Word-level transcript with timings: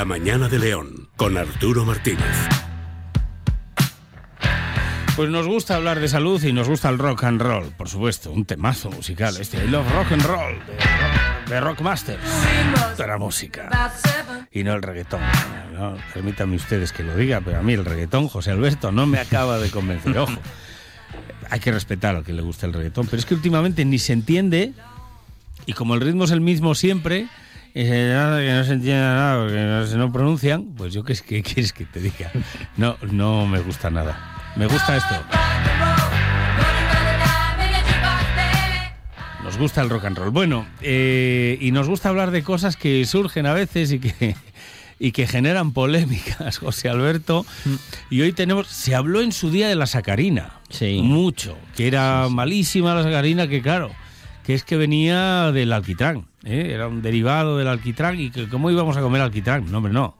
La 0.00 0.06
mañana 0.06 0.48
de 0.48 0.58
León, 0.58 1.10
con 1.14 1.36
Arturo 1.36 1.84
Martínez. 1.84 2.24
Pues 5.14 5.28
nos 5.28 5.46
gusta 5.46 5.76
hablar 5.76 6.00
de 6.00 6.08
salud 6.08 6.42
y 6.42 6.54
nos 6.54 6.70
gusta 6.70 6.88
el 6.88 6.96
rock 6.96 7.24
and 7.24 7.42
roll, 7.42 7.66
por 7.76 7.86
supuesto, 7.86 8.32
un 8.32 8.46
temazo 8.46 8.90
musical 8.90 9.36
este, 9.38 9.62
I 9.62 9.68
Love 9.68 9.92
Rock 9.92 10.12
and 10.12 10.22
Roll 10.22 10.58
de, 11.46 11.52
de 11.52 11.60
Rockmasters, 11.60 12.22
de 12.96 13.06
la 13.06 13.18
música 13.18 13.92
y 14.50 14.64
no 14.64 14.72
el 14.72 14.80
reggaetón. 14.80 15.20
No, 15.74 15.98
permítanme 16.14 16.56
ustedes 16.56 16.92
que 16.92 17.02
lo 17.02 17.14
diga, 17.14 17.42
pero 17.42 17.58
a 17.58 17.62
mí 17.62 17.74
el 17.74 17.84
reggaetón, 17.84 18.28
José 18.28 18.52
Alberto, 18.52 18.92
no 18.92 19.04
me 19.04 19.18
acaba 19.18 19.58
de 19.58 19.70
convencer. 19.70 20.16
Ojo, 20.16 20.32
hay 21.50 21.60
que 21.60 21.72
respetar 21.72 22.16
al 22.16 22.24
que 22.24 22.32
le 22.32 22.40
gusta 22.40 22.64
el 22.64 22.72
reggaetón, 22.72 23.04
pero 23.04 23.18
es 23.18 23.26
que 23.26 23.34
últimamente 23.34 23.84
ni 23.84 23.98
se 23.98 24.14
entiende 24.14 24.72
y 25.66 25.74
como 25.74 25.92
el 25.92 26.00
ritmo 26.00 26.24
es 26.24 26.30
el 26.30 26.40
mismo 26.40 26.74
siempre, 26.74 27.28
y 27.74 27.84
se 27.84 28.08
nada 28.08 28.40
que 28.40 28.52
no 28.52 28.64
se 28.64 28.72
entiende 28.72 29.00
nada 29.00 29.42
porque 29.42 29.60
no 29.60 29.86
se 29.86 29.96
no 29.96 30.12
pronuncian, 30.12 30.74
pues 30.76 30.92
yo 30.92 31.04
qué, 31.04 31.14
qué 31.14 31.42
quieres 31.42 31.72
que 31.72 31.84
te 31.84 32.00
diga. 32.00 32.30
No, 32.76 32.96
no 33.12 33.46
me 33.46 33.60
gusta 33.60 33.90
nada. 33.90 34.52
Me 34.56 34.66
gusta 34.66 34.96
esto. 34.96 35.14
Nos 39.44 39.58
gusta 39.58 39.82
el 39.82 39.90
rock 39.90 40.04
and 40.04 40.18
roll. 40.18 40.30
Bueno, 40.30 40.66
eh, 40.80 41.58
y 41.60 41.72
nos 41.72 41.88
gusta 41.88 42.08
hablar 42.08 42.30
de 42.30 42.42
cosas 42.42 42.76
que 42.76 43.04
surgen 43.04 43.46
a 43.46 43.52
veces 43.52 43.92
y 43.92 43.98
que, 43.98 44.36
y 44.98 45.12
que 45.12 45.26
generan 45.26 45.72
polémicas, 45.72 46.58
José 46.60 46.88
Alberto. 46.88 47.46
Y 48.10 48.20
hoy 48.20 48.32
tenemos, 48.32 48.66
se 48.68 48.94
habló 48.94 49.20
en 49.20 49.32
su 49.32 49.50
día 49.50 49.68
de 49.68 49.76
la 49.76 49.86
sacarina. 49.86 50.60
Sí. 50.68 51.00
Mucho. 51.02 51.56
Que 51.76 51.86
era 51.86 52.28
malísima 52.28 52.94
la 52.94 53.02
sacarina, 53.02 53.48
que 53.48 53.62
claro, 53.62 53.90
que 54.44 54.54
es 54.54 54.62
que 54.62 54.76
venía 54.76 55.52
del 55.52 55.72
alquitrán. 55.72 56.29
¿Eh? 56.44 56.70
Era 56.72 56.88
un 56.88 57.02
derivado 57.02 57.56
del 57.58 57.68
alquitrán. 57.68 58.18
¿Y 58.20 58.30
que, 58.30 58.48
cómo 58.48 58.70
íbamos 58.70 58.96
a 58.96 59.00
comer 59.00 59.20
alquitrán? 59.22 59.70
No, 59.70 59.78
hombre, 59.78 59.92
no. 59.92 60.16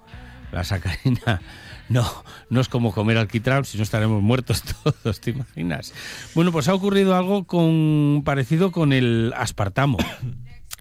La 0.52 0.64
sacarina 0.64 1.40
no, 1.88 2.04
no 2.48 2.60
es 2.60 2.68
como 2.68 2.92
comer 2.92 3.18
alquitrán, 3.18 3.64
si 3.64 3.76
no 3.76 3.82
estaremos 3.84 4.22
muertos 4.22 4.62
todos, 5.02 5.20
¿te 5.20 5.30
imaginas? 5.30 5.92
Bueno, 6.34 6.50
pues 6.52 6.68
ha 6.68 6.74
ocurrido 6.74 7.16
algo 7.16 7.44
con, 7.44 8.22
parecido 8.24 8.72
con 8.72 8.92
el 8.92 9.32
aspartamo. 9.36 9.98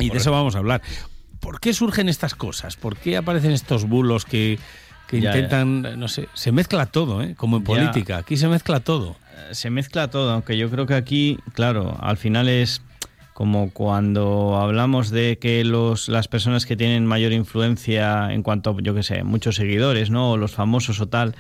Y 0.02 0.11
de 0.11 0.17
eso 0.19 0.31
vamos 0.31 0.55
a 0.55 0.59
hablar. 0.59 0.81
¿Por 1.42 1.59
qué 1.59 1.73
surgen 1.73 2.08
estas 2.08 2.33
cosas? 2.33 2.77
¿Por 2.77 2.95
qué 2.95 3.17
aparecen 3.17 3.52
estos 3.52 3.83
bulos 3.86 4.23
que, 4.23 4.58
que 5.08 5.19
Ya, 5.19 5.31
intentan, 5.36 5.99
no 5.99 6.08
sé, 6.08 6.30
se 6.33 6.53
mezcla 6.53 6.86
todo, 6.86 7.21
¿eh? 7.21 7.36
como 7.36 7.58
en 7.58 7.64
Ya. 7.64 7.66
política, 7.66 8.17
aquí 8.17 8.38
se 8.38 8.47
mezcla 8.47 8.80
todo. 8.80 9.17
Eh, 9.49 9.55
Se 9.55 9.69
mezcla 9.69 10.08
todo, 10.09 10.31
aunque 10.31 10.58
yo 10.58 10.69
creo 10.69 10.86
que 10.86 10.94
aquí, 10.94 11.38
claro, 11.52 11.97
al 11.99 12.16
final 12.16 12.47
es 12.47 12.81
como 13.40 13.72
cuando 13.72 14.58
hablamos 14.59 15.12
de 15.12 15.38
que 15.40 15.64
los, 15.64 16.09
las 16.09 16.28
personas 16.28 16.66
que 16.66 16.76
tienen 16.76 17.06
mayor 17.06 17.32
influencia 17.32 18.34
en 18.34 18.44
cuanto, 18.44 18.78
yo 18.82 18.94
qué 18.94 19.02
sé, 19.02 19.23
muchos 19.23 19.56
seguidores, 19.56 20.09
¿no? 20.09 20.32
O 20.32 20.38
los 20.38 20.52
famosos 20.52 21.00
o 21.00 21.08
tal, 21.08 21.36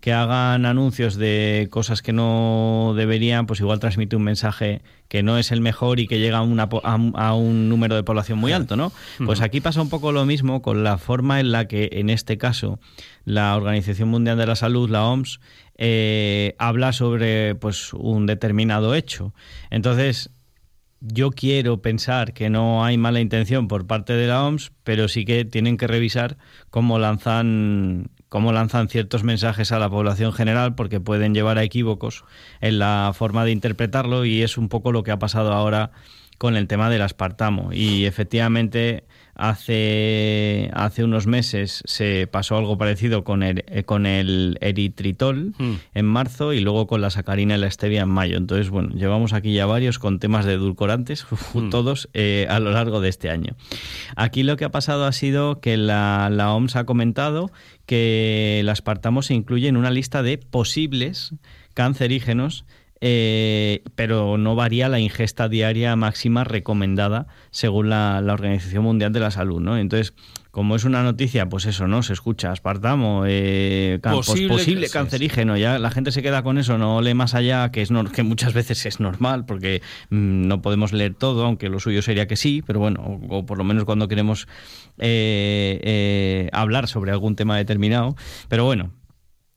que 0.00 0.12
hagan 0.12 0.66
anuncios 0.66 1.14
de 1.14 1.68
cosas 1.70 2.02
que 2.02 2.12
no 2.12 2.92
deberían, 2.96 3.46
pues 3.46 3.60
igual 3.60 3.78
transmite 3.78 4.16
un 4.16 4.24
mensaje 4.24 4.82
que 5.06 5.22
no 5.22 5.38
es 5.38 5.52
el 5.52 5.60
mejor 5.60 6.00
y 6.00 6.08
que 6.08 6.18
llega 6.18 6.38
a, 6.38 6.42
una 6.42 6.64
a, 6.82 6.94
un- 6.96 7.12
a 7.14 7.34
un 7.34 7.68
número 7.68 7.94
de 7.94 8.02
población 8.02 8.38
muy 8.40 8.50
alto, 8.50 8.74
¿no? 8.74 8.90
Pues 9.24 9.40
aquí 9.40 9.60
pasa 9.60 9.80
un 9.80 9.90
poco 9.90 10.10
lo 10.10 10.26
mismo 10.26 10.60
con 10.60 10.82
la 10.82 10.98
forma 10.98 11.38
en 11.38 11.52
la 11.52 11.68
que, 11.68 11.88
en 11.92 12.10
este 12.10 12.36
caso, 12.36 12.80
la 13.24 13.56
Organización 13.56 14.08
Mundial 14.08 14.36
de 14.38 14.46
la 14.46 14.56
Salud, 14.56 14.90
la 14.90 15.04
OMS, 15.06 15.38
eh, 15.78 16.56
habla 16.58 16.92
sobre 16.92 17.54
pues 17.54 17.92
un 17.94 18.26
determinado 18.26 18.96
hecho. 18.96 19.32
Entonces, 19.70 20.30
yo 21.06 21.30
quiero 21.30 21.82
pensar 21.82 22.32
que 22.32 22.48
no 22.48 22.84
hay 22.84 22.96
mala 22.96 23.20
intención 23.20 23.68
por 23.68 23.86
parte 23.86 24.14
de 24.14 24.26
la 24.26 24.44
OMS, 24.44 24.72
pero 24.84 25.08
sí 25.08 25.24
que 25.24 25.44
tienen 25.44 25.76
que 25.76 25.86
revisar 25.86 26.38
cómo 26.70 26.98
lanzan 26.98 28.10
cómo 28.30 28.52
lanzan 28.52 28.88
ciertos 28.88 29.22
mensajes 29.22 29.70
a 29.70 29.78
la 29.78 29.88
población 29.88 30.32
general 30.32 30.74
porque 30.74 30.98
pueden 30.98 31.34
llevar 31.34 31.58
a 31.58 31.62
equívocos 31.62 32.24
en 32.60 32.80
la 32.80 33.12
forma 33.14 33.44
de 33.44 33.52
interpretarlo 33.52 34.24
y 34.24 34.42
es 34.42 34.58
un 34.58 34.68
poco 34.68 34.90
lo 34.90 35.04
que 35.04 35.12
ha 35.12 35.18
pasado 35.18 35.52
ahora 35.52 35.92
con 36.38 36.56
el 36.56 36.66
tema 36.66 36.90
del 36.90 37.02
aspartamo. 37.02 37.72
Y 37.72 38.06
efectivamente 38.06 39.04
hace 39.34 40.70
hace 40.72 41.04
unos 41.04 41.26
meses 41.26 41.82
se 41.86 42.26
pasó 42.26 42.56
algo 42.56 42.78
parecido 42.78 43.24
con 43.24 43.42
el 43.42 43.64
eh, 43.68 43.84
con 43.84 44.06
el 44.06 44.58
eritritol 44.60 45.54
Mm. 45.58 45.74
en 45.94 46.06
marzo 46.06 46.52
y 46.52 46.60
luego 46.60 46.86
con 46.86 47.00
la 47.00 47.10
sacarina 47.10 47.56
y 47.56 47.58
la 47.58 47.70
stevia 47.70 48.02
en 48.02 48.08
mayo. 48.08 48.36
Entonces, 48.36 48.70
bueno, 48.70 48.90
llevamos 48.94 49.32
aquí 49.32 49.52
ya 49.54 49.66
varios 49.66 49.98
con 49.98 50.18
temas 50.18 50.44
de 50.44 50.54
edulcorantes, 50.54 51.26
todos 51.70 52.08
eh, 52.14 52.46
a 52.48 52.60
lo 52.60 52.70
largo 52.70 53.00
de 53.00 53.08
este 53.08 53.30
año. 53.30 53.54
Aquí 54.16 54.42
lo 54.42 54.56
que 54.56 54.64
ha 54.64 54.70
pasado 54.70 55.04
ha 55.06 55.12
sido 55.12 55.60
que 55.60 55.76
la, 55.76 56.28
la 56.30 56.52
OMS 56.54 56.76
ha 56.76 56.84
comentado 56.84 57.50
que 57.86 58.60
el 58.60 58.68
aspartamo 58.68 59.22
se 59.22 59.34
incluye 59.34 59.68
en 59.68 59.76
una 59.76 59.90
lista 59.90 60.22
de 60.22 60.38
posibles 60.38 61.34
cancerígenos 61.74 62.64
eh, 63.00 63.82
pero 63.94 64.38
no 64.38 64.54
varía 64.54 64.88
la 64.88 64.98
ingesta 65.00 65.48
diaria 65.48 65.94
máxima 65.96 66.44
recomendada 66.44 67.26
según 67.50 67.90
la, 67.90 68.20
la 68.20 68.32
Organización 68.34 68.84
Mundial 68.84 69.12
de 69.12 69.20
la 69.20 69.30
Salud, 69.30 69.60
¿no? 69.60 69.76
Entonces, 69.76 70.14
como 70.50 70.76
es 70.76 70.84
una 70.84 71.02
noticia, 71.02 71.48
pues 71.48 71.66
eso, 71.66 71.88
¿no? 71.88 72.04
Se 72.04 72.12
escucha 72.12 72.52
aspartamo, 72.52 73.24
eh, 73.26 73.98
can- 74.00 74.14
Posible 74.14 74.48
posible, 74.54 74.86
que- 74.86 74.92
cancerígeno, 74.92 75.56
ya 75.56 75.80
la 75.80 75.90
gente 75.90 76.12
se 76.12 76.22
queda 76.22 76.44
con 76.44 76.58
eso, 76.58 76.78
no 76.78 77.00
lee 77.02 77.12
más 77.14 77.34
allá, 77.34 77.72
que 77.72 77.82
es 77.82 77.90
que 78.12 78.22
muchas 78.22 78.54
veces 78.54 78.86
es 78.86 79.00
normal, 79.00 79.44
porque 79.46 79.82
mm, 80.10 80.46
no 80.46 80.62
podemos 80.62 80.92
leer 80.92 81.14
todo, 81.14 81.44
aunque 81.44 81.68
lo 81.68 81.80
suyo 81.80 82.02
sería 82.02 82.28
que 82.28 82.36
sí, 82.36 82.62
pero 82.64 82.78
bueno, 82.78 83.00
o, 83.28 83.38
o 83.38 83.46
por 83.46 83.58
lo 83.58 83.64
menos 83.64 83.84
cuando 83.84 84.06
queremos 84.06 84.46
eh, 84.98 85.80
eh, 85.82 86.48
hablar 86.52 86.86
sobre 86.88 87.10
algún 87.10 87.34
tema 87.36 87.56
determinado. 87.56 88.14
Pero 88.48 88.64
bueno, 88.64 88.92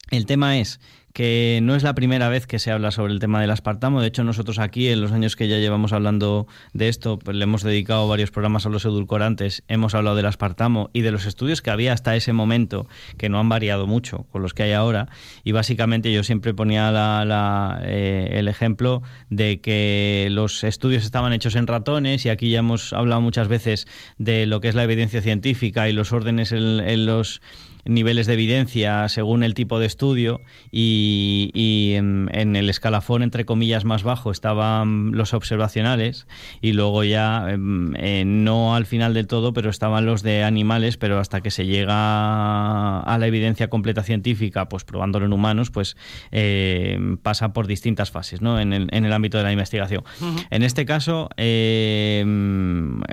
el 0.09 0.25
tema 0.25 0.57
es 0.57 0.79
que 1.17 1.61
no 1.63 1.75
es 1.75 1.81
la 1.81 1.95
primera 1.95 2.29
vez 2.29 2.45
que 2.45 2.59
se 2.59 2.69
habla 2.69 2.91
sobre 2.91 3.11
el 3.11 3.17
tema 3.17 3.41
del 3.41 3.49
aspartamo. 3.49 4.01
De 4.01 4.07
hecho, 4.07 4.23
nosotros 4.23 4.59
aquí, 4.59 4.87
en 4.89 5.01
los 5.01 5.11
años 5.11 5.35
que 5.35 5.47
ya 5.47 5.57
llevamos 5.57 5.91
hablando 5.91 6.45
de 6.73 6.89
esto, 6.89 7.17
pues 7.17 7.35
le 7.35 7.41
hemos 7.41 7.63
dedicado 7.63 8.07
varios 8.07 8.29
programas 8.29 8.67
a 8.67 8.69
los 8.69 8.85
edulcorantes, 8.85 9.63
hemos 9.67 9.95
hablado 9.95 10.15
del 10.15 10.27
aspartamo 10.27 10.91
y 10.93 11.01
de 11.01 11.09
los 11.09 11.25
estudios 11.25 11.63
que 11.63 11.71
había 11.71 11.91
hasta 11.91 12.15
ese 12.15 12.33
momento, 12.33 12.87
que 13.17 13.29
no 13.29 13.39
han 13.39 13.49
variado 13.49 13.87
mucho 13.87 14.27
con 14.31 14.43
los 14.43 14.53
que 14.53 14.61
hay 14.61 14.73
ahora. 14.73 15.07
Y 15.43 15.53
básicamente 15.53 16.13
yo 16.13 16.21
siempre 16.21 16.53
ponía 16.53 16.91
la- 16.91 17.25
la, 17.25 17.79
eh, 17.83 18.33
el 18.33 18.47
ejemplo 18.47 19.01
de 19.31 19.59
que 19.59 20.27
los 20.29 20.63
estudios 20.63 21.03
estaban 21.03 21.33
hechos 21.33 21.55
en 21.55 21.65
ratones 21.65 22.27
y 22.27 22.29
aquí 22.29 22.51
ya 22.51 22.59
hemos 22.59 22.93
hablado 22.93 23.21
muchas 23.21 23.47
veces 23.47 23.87
de 24.19 24.45
lo 24.45 24.61
que 24.61 24.67
es 24.67 24.75
la 24.75 24.83
evidencia 24.83 25.23
científica 25.23 25.89
y 25.89 25.93
los 25.93 26.13
órdenes 26.13 26.51
en- 26.51 26.79
en 26.79 27.07
los 27.07 27.41
niveles 27.87 28.27
de 28.27 28.33
evidencia 28.33 29.07
según 29.09 29.43
el 29.43 29.53
tipo 29.53 29.79
de 29.79 29.85
estudio 29.85 30.41
y, 30.71 31.51
y 31.53 31.93
en, 31.95 32.29
en 32.33 32.55
el 32.55 32.69
escalafón 32.69 33.23
entre 33.23 33.45
comillas 33.45 33.85
más 33.85 34.03
bajo 34.03 34.31
estaban 34.31 35.11
los 35.11 35.33
observacionales 35.33 36.27
y 36.61 36.73
luego 36.73 37.03
ya 37.03 37.49
em, 37.49 37.93
eh, 37.95 38.23
no 38.25 38.75
al 38.75 38.85
final 38.85 39.13
del 39.13 39.27
todo 39.27 39.53
pero 39.53 39.69
estaban 39.69 40.05
los 40.05 40.23
de 40.23 40.43
animales 40.43 40.97
pero 40.97 41.19
hasta 41.19 41.41
que 41.41 41.51
se 41.51 41.65
llega 41.65 42.99
a 42.99 43.17
la 43.17 43.27
evidencia 43.27 43.69
completa 43.69 44.03
científica 44.03 44.69
pues 44.69 44.83
probándolo 44.83 45.25
en 45.25 45.33
humanos 45.33 45.71
pues 45.71 45.97
eh, 46.31 46.99
pasa 47.23 47.53
por 47.53 47.67
distintas 47.67 48.11
fases 48.11 48.41
¿no? 48.41 48.59
en, 48.59 48.73
el, 48.73 48.87
en 48.91 49.05
el 49.05 49.13
ámbito 49.13 49.37
de 49.37 49.43
la 49.43 49.51
investigación 49.51 50.03
en 50.49 50.63
este 50.63 50.85
caso 50.85 51.29
eh, 51.37 52.23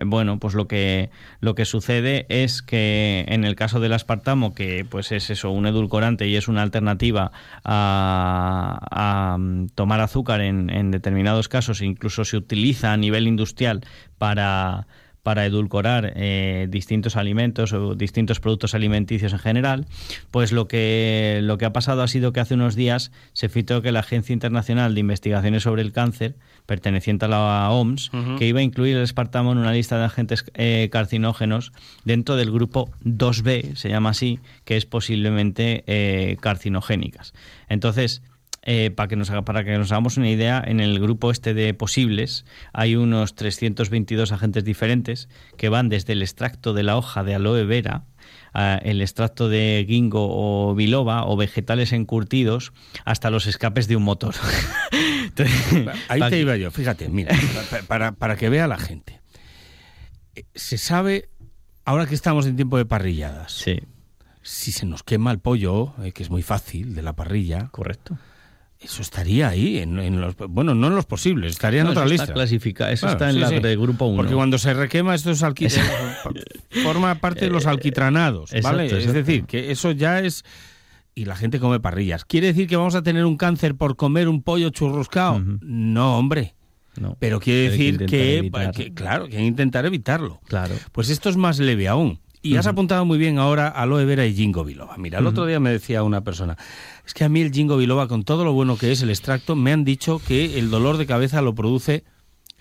bueno 0.05 0.39
pues 0.39 0.55
lo 0.55 0.67
que 0.67 1.11
lo 1.41 1.55
que 1.55 1.65
sucede 1.65 2.27
es 2.29 2.63
que 2.63 3.25
en 3.29 3.45
el 3.45 3.55
caso 3.55 3.81
del 3.81 3.93
aspartamo 3.93 4.55
que 4.55 4.64
pues 4.89 5.13
es 5.13 5.31
eso 5.31 5.51
un 5.51 5.67
edulcorante 5.67 6.27
y 6.27 6.37
es 6.37 6.49
una 6.49 6.63
alternativa 6.63 7.33
a, 7.65 8.79
a, 8.91 9.39
mm, 9.39 9.69
tomar 9.75 10.01
azúcar 10.01 10.41
en, 10.41 10.71
en 10.71 10.91
determinados 10.91 11.49
casos 11.49 11.81
incluso 11.83 12.25
se 12.25 12.37
utiliza 12.37 12.93
a 12.93 12.97
nivel 12.97 13.27
industrial 13.27 13.83
para 14.19 14.87
para 15.25 15.47
edulcorar 15.47 16.13
eh, 16.17 16.67
distintos 16.69 17.17
alimentos 17.17 17.73
o 17.73 17.95
distintos 17.97 18.41
productos 18.41 18.75
alimenticios 18.75 19.33
en 19.33 19.39
general, 19.39 19.87
pues 20.31 20.53
lo 20.53 20.69
que, 20.69 21.41
lo 21.43 21.57
que 21.59 21.65
ha 21.65 21.73
pasado 21.73 22.03
ha 22.03 22.09
sido 22.09 22.33
que 22.33 22.41
hace 22.41 22.55
unos 22.55 22.77
días 22.77 23.11
se 23.33 23.49
filtró 23.49 23.81
que 23.81 23.91
la 23.91 24.01
Agencia 24.01 24.35
Internacional 24.35 24.95
de 24.95 25.01
Investigaciones 25.01 25.63
sobre 25.63 25.81
el 25.81 25.93
Cáncer, 25.93 26.37
perteneciente 26.67 27.25
a 27.25 27.29
la 27.29 27.71
OMS, 27.71 28.11
que 28.39 28.47
iba 28.47 28.61
a 28.61 28.63
incluir 28.63 28.97
el 28.97 29.03
espartamo 29.03 29.53
en 29.53 29.59
una 29.59 29.73
lista 29.73 29.99
de 29.99 30.05
agentes 30.05 30.45
eh, 30.55 30.91
carcinógenos 30.93 31.73
dentro 32.05 32.37
del 32.37 32.53
grupo 32.53 32.91
2B, 33.05 33.77
se 33.77 33.89
llama 33.89 34.11
así, 34.11 34.41
que 34.67 34.77
es 34.77 34.85
posiblemente 34.85 35.85
eh, 35.87 36.37
carcinogénicas. 36.41 37.33
Entonces, 37.71 38.23
eh, 38.67 38.91
para, 38.91 39.09
que 39.09 39.17
nos 39.17 39.31
haga, 39.31 39.43
para 39.45 39.63
que 39.65 39.77
nos 39.79 39.93
hagamos 39.93 40.17
una 40.17 40.31
idea, 40.31 40.63
en 40.67 40.81
el 40.81 40.99
grupo 40.99 41.31
este 41.31 41.55
de 41.55 41.75
posibles 41.75 42.45
hay 42.73 42.97
unos 42.97 43.35
322 43.35 44.33
agentes 44.33 44.65
diferentes 44.65 45.29
que 45.57 45.69
van 45.69 45.89
desde 45.89 46.15
el 46.15 46.23
extracto 46.23 46.73
de 46.75 46.83
la 46.83 46.97
hoja 46.97 47.23
de 47.25 47.35
aloe 47.35 47.65
vera, 47.67 48.05
el 48.83 49.01
extracto 49.03 49.49
de 49.49 49.85
ginkgo 49.89 50.29
o 50.31 50.75
biloba 50.75 51.27
o 51.27 51.37
vegetales 51.37 51.93
encurtidos 51.93 52.73
hasta 53.05 53.29
los 53.31 53.47
escapes 53.47 53.89
de 53.89 53.97
un 53.97 54.05
motor. 54.05 54.35
Entonces, 55.25 55.89
Ahí 56.09 56.21
te 56.31 56.41
iba 56.41 56.57
yo, 56.57 56.71
fíjate, 56.71 57.09
mira, 57.09 57.35
pa- 57.71 57.83
para, 57.87 58.13
para 58.13 58.37
que 58.37 58.49
vea 58.49 58.69
la 58.69 58.79
gente. 58.79 59.21
Eh, 60.37 60.45
Se 60.55 60.79
sabe, 60.79 61.29
ahora 61.85 62.07
que 62.07 62.15
estamos 62.15 62.47
en 62.47 62.57
tiempo 62.57 62.77
de 62.79 62.85
parrilladas, 62.85 63.53
Sí, 63.53 63.81
si 64.43 64.71
se 64.73 64.87
nos 64.87 65.03
quema 65.03 65.33
el 65.33 65.39
pollo, 65.41 65.95
eh, 66.05 66.13
que 66.13 66.23
es 66.23 66.31
muy 66.31 66.43
fácil, 66.43 66.95
de 66.95 67.03
la 67.03 67.15
parrilla, 67.15 67.69
Correcto. 67.73 68.17
Eso 68.85 69.03
estaría 69.03 69.49
ahí, 69.49 69.79
en, 69.79 69.99
en 69.99 70.21
los, 70.21 70.37
bueno, 70.49 70.75
no 70.75 70.87
en 70.89 70.95
los 70.95 71.07
posibles, 71.07 71.53
estaría 71.53 71.81
en 71.81 71.89
otra 71.89 72.03
eso 72.05 72.11
lista. 72.11 72.25
Está 72.25 72.35
clasificado, 72.35 72.91
eso 72.91 73.07
Claro, 73.07 73.13
está 73.15 73.29
en 73.31 73.35
sí, 73.35 73.41
la 73.41 73.49
sí. 73.49 73.59
de 73.61 73.77
grupo 73.77 74.07
1. 74.07 74.17
Porque 74.17 74.35
cuando 74.35 74.59
se 74.59 74.75
requema 74.75 75.15
esto 75.15 75.31
es 75.31 75.43
alqui- 75.43 75.71
forma 76.83 77.15
parte 77.17 77.47
de 77.47 77.51
los 77.51 77.67
alquitranados, 77.67 78.51
¿vale? 78.63 78.85
Exacto, 78.85 79.09
Es 79.09 79.13
decir, 79.13 79.45
que 79.45 79.71
eso 79.71 79.91
ya 79.93 80.21
es 80.21 80.45
y 81.15 81.27
la 81.27 81.37
gente 81.37 81.61
come 81.61 81.79
parrillas. 81.81 82.25
¿Quiere 82.25 82.49
decir 82.49 82.67
que 82.67 82.77
vamos 82.77 82.95
a 82.97 83.03
tener 83.03 83.25
un 83.25 83.37
cáncer 83.37 83.77
por 83.77 83.95
comer 83.97 84.29
un 84.29 84.43
pollo 84.43 84.71
churruscado? 84.71 85.41
No, 85.63 86.19
hombre. 86.19 86.55
No, 87.01 87.17
Pero 87.19 87.41
quiere 87.41 87.65
que 87.67 87.71
decir 87.71 87.99
que, 88.07 88.51
que, 88.75 88.95
claro, 88.95 89.27
que 89.29 89.37
hay 89.37 89.43
que 89.43 89.49
intentar 89.49 89.85
evitarlo. 89.87 90.41
Claro. 90.47 90.75
Pues 90.93 91.11
esto 91.11 91.29
es 91.29 91.37
más 91.37 91.59
leve 91.59 91.89
aún. 91.89 92.21
Y 92.45 92.57
has 92.57 92.67
apuntado 92.67 93.05
muy 93.05 93.19
bien 93.19 93.39
ahora 93.39 93.69
aloe 93.69 94.05
vera 94.05 94.27
y 94.27 94.35
ginkgo 94.35 94.65
biloba. 94.65 94.97
Mira, 94.99 95.19
el 95.19 95.27
otro 95.27 95.47
día 95.47 95.61
me 95.61 95.71
decía 95.71 96.03
una 96.03 96.23
persona, 96.23 96.59
es 97.07 97.15
que 97.15 97.25
a 97.25 97.29
mí 97.29 97.41
el 97.41 97.51
ginkgo 97.51 97.79
biloba, 97.79 98.07
con 98.07 98.23
todo 98.23 98.45
lo 98.45 98.53
bueno 98.53 98.77
que 98.77 98.93
es 98.93 99.01
el 99.03 99.11
extracto, 99.11 99.57
me 99.57 99.73
han 99.73 99.85
dicho 99.85 100.21
que 100.27 100.59
el 100.59 100.71
dolor 100.71 100.99
de 100.99 101.07
cabeza 101.07 101.43
lo 101.43 101.55
produce... 101.55 102.05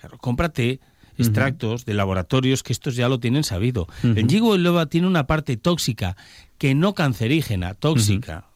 Claro, 0.00 0.18
cómprate 0.18 0.80
extractos 1.16 1.84
de 1.84 1.94
laboratorios 1.94 2.62
que 2.62 2.72
estos 2.72 2.96
ya 2.96 3.08
lo 3.08 3.20
tienen 3.20 3.44
sabido. 3.44 3.86
El 4.02 4.26
ginkgo 4.26 4.52
biloba 4.52 4.86
tiene 4.86 5.06
una 5.06 5.26
parte 5.26 5.56
tóxica, 5.56 6.16
que 6.58 6.74
no 6.74 6.94
cancerígena, 6.94 7.74
tóxica, 7.74 8.46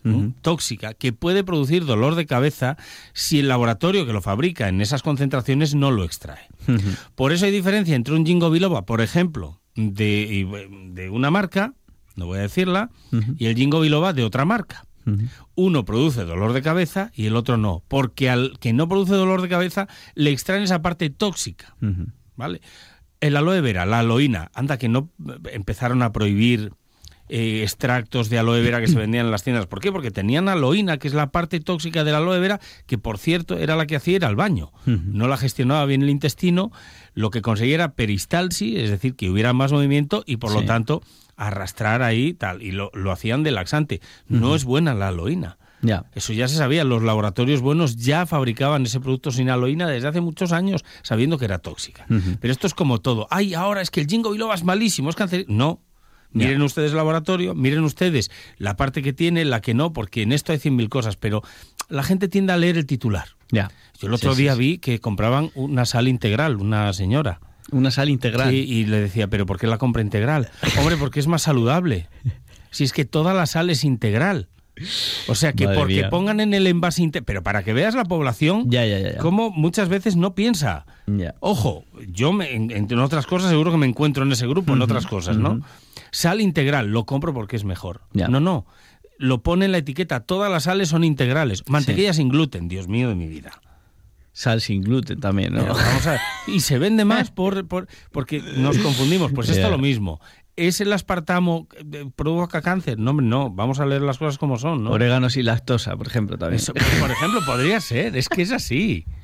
tóxica, 0.43 0.95
que 0.95 1.13
puede 1.13 1.45
producir 1.45 1.85
dolor 1.85 2.15
de 2.15 2.27
cabeza 2.27 2.77
si 3.13 3.41
el 3.41 3.49
laboratorio 3.49 4.07
que 4.07 4.13
lo 4.13 4.23
fabrica 4.23 4.69
en 4.69 4.81
esas 4.81 5.03
concentraciones 5.03 5.75
no 5.75 5.91
lo 5.91 6.05
extrae. 6.05 6.49
Por 7.15 7.33
eso 7.33 7.47
hay 7.47 7.53
diferencia 7.53 7.95
entre 7.95 8.15
un 8.15 8.27
Jingo 8.27 8.51
Biloba, 8.51 8.87
por 8.87 9.01
ejemplo, 9.01 9.61
de, 9.79 10.91
de 10.93 11.11
una 11.11 11.31
marca, 11.31 11.75
no 12.17 12.27
voy 12.27 12.39
a 12.39 12.43
decirla, 12.43 12.91
y 13.37 13.47
el 13.47 13.55
Jingo 13.55 13.81
Biloba 13.81 14.13
de 14.13 14.25
otra 14.25 14.45
marca. 14.45 14.85
Uno 15.55 15.87
produce 15.87 16.25
dolor 16.25 16.53
de 16.53 16.61
cabeza 16.61 17.11
y 17.15 17.27
el 17.27 17.37
otro 17.37 17.57
no, 17.57 17.83
porque 17.89 18.29
al 18.29 18.59
que 18.59 18.75
no 18.75 18.89
produce 18.89 19.15
dolor 19.15 19.41
de 19.41 19.49
cabeza 19.49 19.89
le 20.15 20.31
extraen 20.31 20.63
esa 20.65 20.83
parte 20.83 21.09
tóxica. 21.09 21.75
¿vale? 22.37 22.61
El 23.21 23.37
aloe 23.37 23.61
vera, 23.63 23.87
la 23.87 24.01
aloína, 24.01 24.51
anda 24.53 24.77
que 24.77 24.89
no 24.89 25.11
eh, 25.27 25.51
empezaron 25.53 26.03
a 26.03 26.13
prohibir 26.13 26.73
eh, 27.29 27.63
extractos 27.63 28.29
de 28.29 28.39
aloe 28.39 28.63
vera 28.63 28.81
que 28.81 28.89
se 28.89 28.97
vendían 28.97 29.27
en 29.27 29.33
las 29.33 29.43
tiendas. 29.43 29.67
¿Por 29.67 29.81
qué? 29.81 29.93
Porque 29.93 30.11
tenían 30.11 30.49
aloína, 30.49 30.99
que 30.99 31.09
es 31.09 31.15
la 31.15 31.31
parte 31.31 31.61
tóxica 31.61 32.05
del 32.05 32.15
aloe 32.15 32.39
vera, 32.41 32.61
que 32.87 32.99
por 32.99 33.19
cierto 33.19 33.59
era 33.59 33.77
la 33.77 33.87
que 33.87 33.97
hacía 33.97 34.17
ir 34.17 34.25
al 34.25 34.37
baño. 34.37 34.73
No 34.87 35.29
la 35.29 35.37
gestionaba 35.37 35.85
bien 35.87 36.03
el 36.03 36.11
intestino, 36.11 36.73
lo 37.15 37.31
que 37.31 37.43
conseguía 37.43 37.75
era 37.75 37.93
peristalsis, 37.93 38.79
es 38.79 38.91
decir, 38.91 39.15
que 39.15 39.31
hubiera 39.31 39.53
más 39.53 39.73
movimiento 39.73 40.23
y 40.27 40.37
por 40.37 40.53
lo 40.53 40.65
tanto 40.65 41.03
arrastrar 41.37 42.03
ahí 42.03 42.35
tal. 42.35 42.63
Y 42.63 42.73
lo, 42.73 42.91
lo 42.95 43.13
hacían 43.13 43.43
de 43.43 43.51
laxante. 43.53 44.01
No 44.29 44.55
es 44.55 44.65
buena 44.65 44.95
la 44.95 45.09
aloína. 45.09 45.59
Ya. 45.81 46.07
Eso 46.15 46.33
ya 46.33 46.49
se 46.49 46.57
sabía, 46.57 46.85
los 46.85 47.03
laboratorios 47.03 47.61
buenos 47.61 47.97
ya 47.97 48.27
fabricaban 48.27 48.85
ese 48.85 49.01
producto 49.01 49.31
sin 49.31 49.49
aloína 49.49 49.87
desde 49.87 50.09
hace 50.09 50.21
muchos 50.21 50.53
años, 50.53 50.85
sabiendo 51.03 51.39
que 51.39 51.45
era 51.45 51.59
tóxica. 51.59 52.07
Pero 52.41 52.53
esto 52.53 52.67
es 52.67 52.75
como 52.75 53.01
todo. 53.01 53.27
Ay, 53.31 53.55
ahora 53.55 53.81
es 53.81 53.91
que 53.91 54.01
el 54.01 54.07
jingo 54.07 54.33
biloba 54.33 54.55
es 54.55 54.65
malísimo, 54.65 55.11
es 55.11 55.17
cáncer. 55.17 55.45
No. 55.49 55.81
Miren 56.33 56.63
ustedes 56.63 56.91
el 56.91 56.97
laboratorio, 56.97 57.55
miren 57.55 57.83
ustedes 57.85 58.31
la 58.59 58.77
parte 58.77 59.03
que 59.03 59.13
tiene, 59.13 59.45
la 59.45 59.61
que 59.61 59.75
no, 59.75 59.93
porque 59.93 60.23
en 60.23 60.33
esto 60.33 60.53
hay 60.53 60.59
cien 60.59 60.77
mil 60.77 60.89
cosas, 60.89 61.17
pero 61.17 61.43
la 61.89 62.03
gente 62.03 62.29
tiende 62.29 62.53
a 62.53 62.57
leer 62.57 62.77
el 62.77 62.87
titular. 62.87 63.29
Ya. 63.51 63.71
Yo 63.99 64.09
el 64.09 64.15
otro 64.15 64.35
Sí, 64.35 64.43
día 64.43 64.53
sí. 64.55 64.59
vi 64.59 64.79
que 64.79 65.01
compraban 65.01 65.51
una 65.55 65.87
sal 65.87 66.07
integral, 66.07 66.57
una 66.57 66.93
señora. 66.93 67.41
Una 67.71 67.91
sal 67.91 68.09
integral. 68.11 68.51
Sí, 68.51 68.57
y 68.57 68.85
le 68.87 69.01
decía, 69.01 69.29
¿pero 69.29 69.47
por 69.47 69.59
qué 69.59 69.67
la 69.67 69.79
compra 69.79 70.03
integral? 70.03 70.49
Hombre, 70.79 70.97
porque 70.97 71.21
es 71.21 71.27
más 71.27 71.43
saludable. 71.43 72.09
Si 72.71 72.85
es 72.85 72.93
que 72.93 73.05
toda 73.07 73.33
la 73.35 73.47
sal 73.47 73.71
es 73.71 73.83
integral. 73.85 74.49
O 75.27 75.35
sea, 75.35 75.53
que 75.55 75.65
Madre 75.65 75.79
porque 75.79 75.95
mía. 75.95 76.09
pongan 76.11 76.39
en 76.39 76.55
el 76.55 76.67
envase 76.69 77.03
integral. 77.03 77.25
Pero 77.25 77.43
para 77.43 77.65
que 77.65 77.73
veas 77.73 77.95
la 77.97 78.05
población, 78.05 78.71
Ya, 78.71 78.87
ya, 78.87 78.99
ya, 79.01 79.13
ya. 79.15 79.19
cómo 79.19 79.51
muchas 79.51 79.89
veces 79.89 80.15
no 80.15 80.35
piensa. 80.37 80.87
Ojo, 81.41 81.85
yo, 82.13 82.33
me, 82.33 82.55
en- 82.55 82.71
entre 82.71 82.97
otras 82.99 83.27
cosas, 83.27 83.51
seguro 83.51 83.73
que 83.73 83.77
me 83.79 83.87
encuentro 83.87 84.23
en 84.23 84.31
ese 84.33 84.47
grupo, 84.47 84.75
en 84.75 84.83
otras 84.83 85.07
cosas, 85.07 85.37
¿no? 85.37 85.61
Sal 86.11 86.41
integral, 86.41 86.89
lo 86.89 87.05
compro 87.07 87.33
porque 87.35 87.57
es 87.57 87.65
mejor. 87.65 88.03
Ya. 88.13 88.29
No, 88.29 88.41
no. 88.41 88.67
Lo 89.19 89.43
pone 89.43 89.65
en 89.65 89.73
la 89.73 89.79
etiqueta, 89.79 90.21
todas 90.21 90.51
las 90.51 90.65
sales 90.65 90.89
son 90.91 91.03
integrales. 91.05 91.65
Mantequilla 91.69 92.13
sin 92.13 92.29
gluten, 92.29 92.69
Dios 92.69 92.87
mío 92.89 93.09
de 93.09 93.15
mi 93.17 93.27
vida. 93.27 93.51
Sal 94.33 94.61
sin 94.61 94.83
gluten 94.83 95.19
también, 95.19 95.53
¿no? 95.55 95.65
Vamos 95.65 96.07
a 96.07 96.13
ver, 96.13 96.21
Y 96.47 96.61
se 96.61 96.79
vende 96.79 97.05
más 97.05 97.31
por, 97.33 97.67
por- 97.67 97.89
porque 98.13 98.41
nos 98.57 98.79
confundimos. 98.79 99.33
Pues 99.33 99.49
esto 99.49 99.63
Ya. 99.63 99.69
lo 99.71 99.79
mismo. 99.79 100.21
¿Es 100.55 100.81
el 100.81 100.93
aspartamo 100.93 101.69
que 101.69 102.09
provoca 102.15 102.63
cáncer? 102.63 102.99
No, 102.99 103.13
no. 103.13 103.51
Vamos 103.51 103.81
a 103.81 103.87
leer 103.87 104.03
las 104.03 104.19
cosas 104.19 104.39
como 104.39 104.59
son, 104.59 104.85
¿no? 104.85 104.91
Orégano 104.91 105.31
sin 105.31 105.47
lactosa, 105.47 105.97
por 105.97 106.07
ejemplo, 106.07 106.37
también. 106.39 106.61
Eso, 106.61 106.73
por 107.01 107.11
ejemplo, 107.11 107.41
podría 107.47 107.81
ser. 107.81 108.17
Es 108.17 108.29
que 108.29 108.43
es 108.43 108.53
así. 108.53 109.05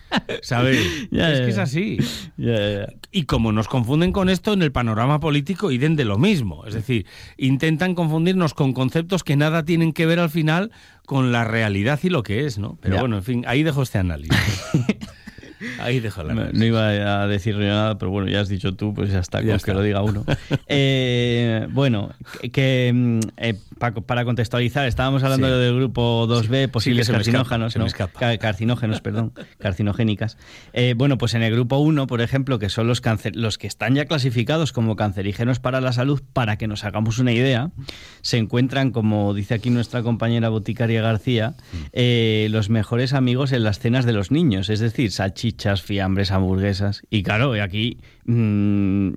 ¿Sabes? 0.43 0.79
Ya, 1.11 1.33
es 1.33 1.39
ya, 1.39 1.45
que 1.45 1.51
es 1.51 1.59
así. 1.59 1.99
Ya. 2.37 2.87
Y 3.13 3.25
como 3.25 3.53
nos 3.53 3.69
confunden 3.69 4.13
con 4.13 4.29
esto 4.29 4.53
en 4.53 4.63
el 4.63 4.73
panorama 4.73 5.21
político, 5.21 5.71
idem 5.71 5.97
de 5.97 6.05
lo 6.05 6.19
mismo. 6.19 6.67
Es 6.67 6.75
decir, 6.75 7.07
intentan 7.37 7.95
confundirnos 7.95 8.55
con 8.55 8.73
conceptos 8.73 9.25
que 9.25 9.37
nada 9.37 9.65
tienen 9.65 9.93
que 9.93 10.07
ver 10.07 10.19
al 10.19 10.31
final 10.31 10.71
con 11.07 11.33
la 11.33 11.45
realidad 11.45 12.01
y 12.03 12.09
lo 12.09 12.23
que 12.23 12.47
es, 12.47 12.59
¿no? 12.59 12.79
Pero 12.81 12.99
bueno, 12.99 13.17
en 13.17 13.23
fin, 13.23 13.45
ahí 13.47 13.63
dejo 13.63 13.83
este 13.83 13.99
análisis. 13.99 14.37
ahí 15.81 15.99
el 15.99 16.35
No, 16.35 16.47
no 16.53 16.65
iba 16.65 17.23
a 17.23 17.27
decir 17.27 17.57
nada, 17.57 17.99
pero 17.99 18.11
bueno, 18.11 18.29
ya 18.29 18.41
has 18.41 18.49
dicho 18.49 18.75
tú, 18.75 18.95
pues 18.95 19.11
ya 19.11 19.19
está, 19.21 19.41
Ya 19.41 19.47
con 19.49 19.57
está. 19.57 19.67
que 19.67 19.75
lo 19.75 19.83
diga 19.83 20.03
uno. 20.03 20.25
Eh, 20.69 21.67
bueno, 21.71 22.11
que, 22.53 22.91
mm, 22.95 23.21
eh, 23.37 23.55
pa- 23.79 23.93
para 23.93 24.25
contextualizar, 24.25 24.87
estábamos 24.87 25.23
hablando 25.23 25.47
Sí. 25.49 25.53
del 25.55 25.77
grupo 25.77 26.27
2B, 26.27 26.69
posibles 26.69 27.07
se 27.07 27.13
me 27.13 27.19
escapa, 27.19 27.49
carcinógenos, 27.49 27.95
carcinógenos, 28.41 29.01
perdón, 29.01 29.33
carcinogénicas. 29.59 30.37
Eh, 30.73 30.95
bueno, 30.97 31.19
pues 31.19 31.35
en 31.35 31.43
el 31.43 31.53
grupo 31.53 31.79
1, 31.79 32.07
por 32.07 32.21
ejemplo, 32.21 32.59
que 32.59 32.69
son 32.69 32.87
los, 32.87 33.01
cáncer, 33.01 33.37
los 33.37 33.59
que 33.59 33.67
están 33.67 33.95
ya 33.95 34.07
clasificados 34.07 34.73
como 34.73 34.97
cancerígenos 34.97 35.61
para 35.61 35.81
la 35.81 35.93
salud, 35.93 36.23
para 36.33 36.57
que 36.59 36.67
nos 36.67 36.85
hagamos 36.85 37.19
una 37.19 37.33
idea, 37.33 37.71
se 38.23 38.39
encuentran, 38.39 38.91
como 38.91 39.33
dice 39.35 39.55
aquí 39.55 39.71
nuestra 39.71 40.03
compañera 40.03 40.49
boticaria 40.49 41.03
García, 41.03 41.55
eh, 41.93 42.49
los 42.51 42.71
mejores 42.71 43.13
amigos 43.13 43.53
en 43.53 43.65
las 43.65 43.79
cenas 43.79 44.05
de 44.07 44.13
los 44.13 44.31
niños, 44.31 44.69
es 44.71 44.81
decir, 44.81 45.11
salchichas, 45.13 45.54
fiambres, 45.83 46.31
hamburguesas. 46.31 47.03
Y 47.11 47.23
claro, 47.23 47.53
aquí 47.63 47.99
mm, 48.27 49.09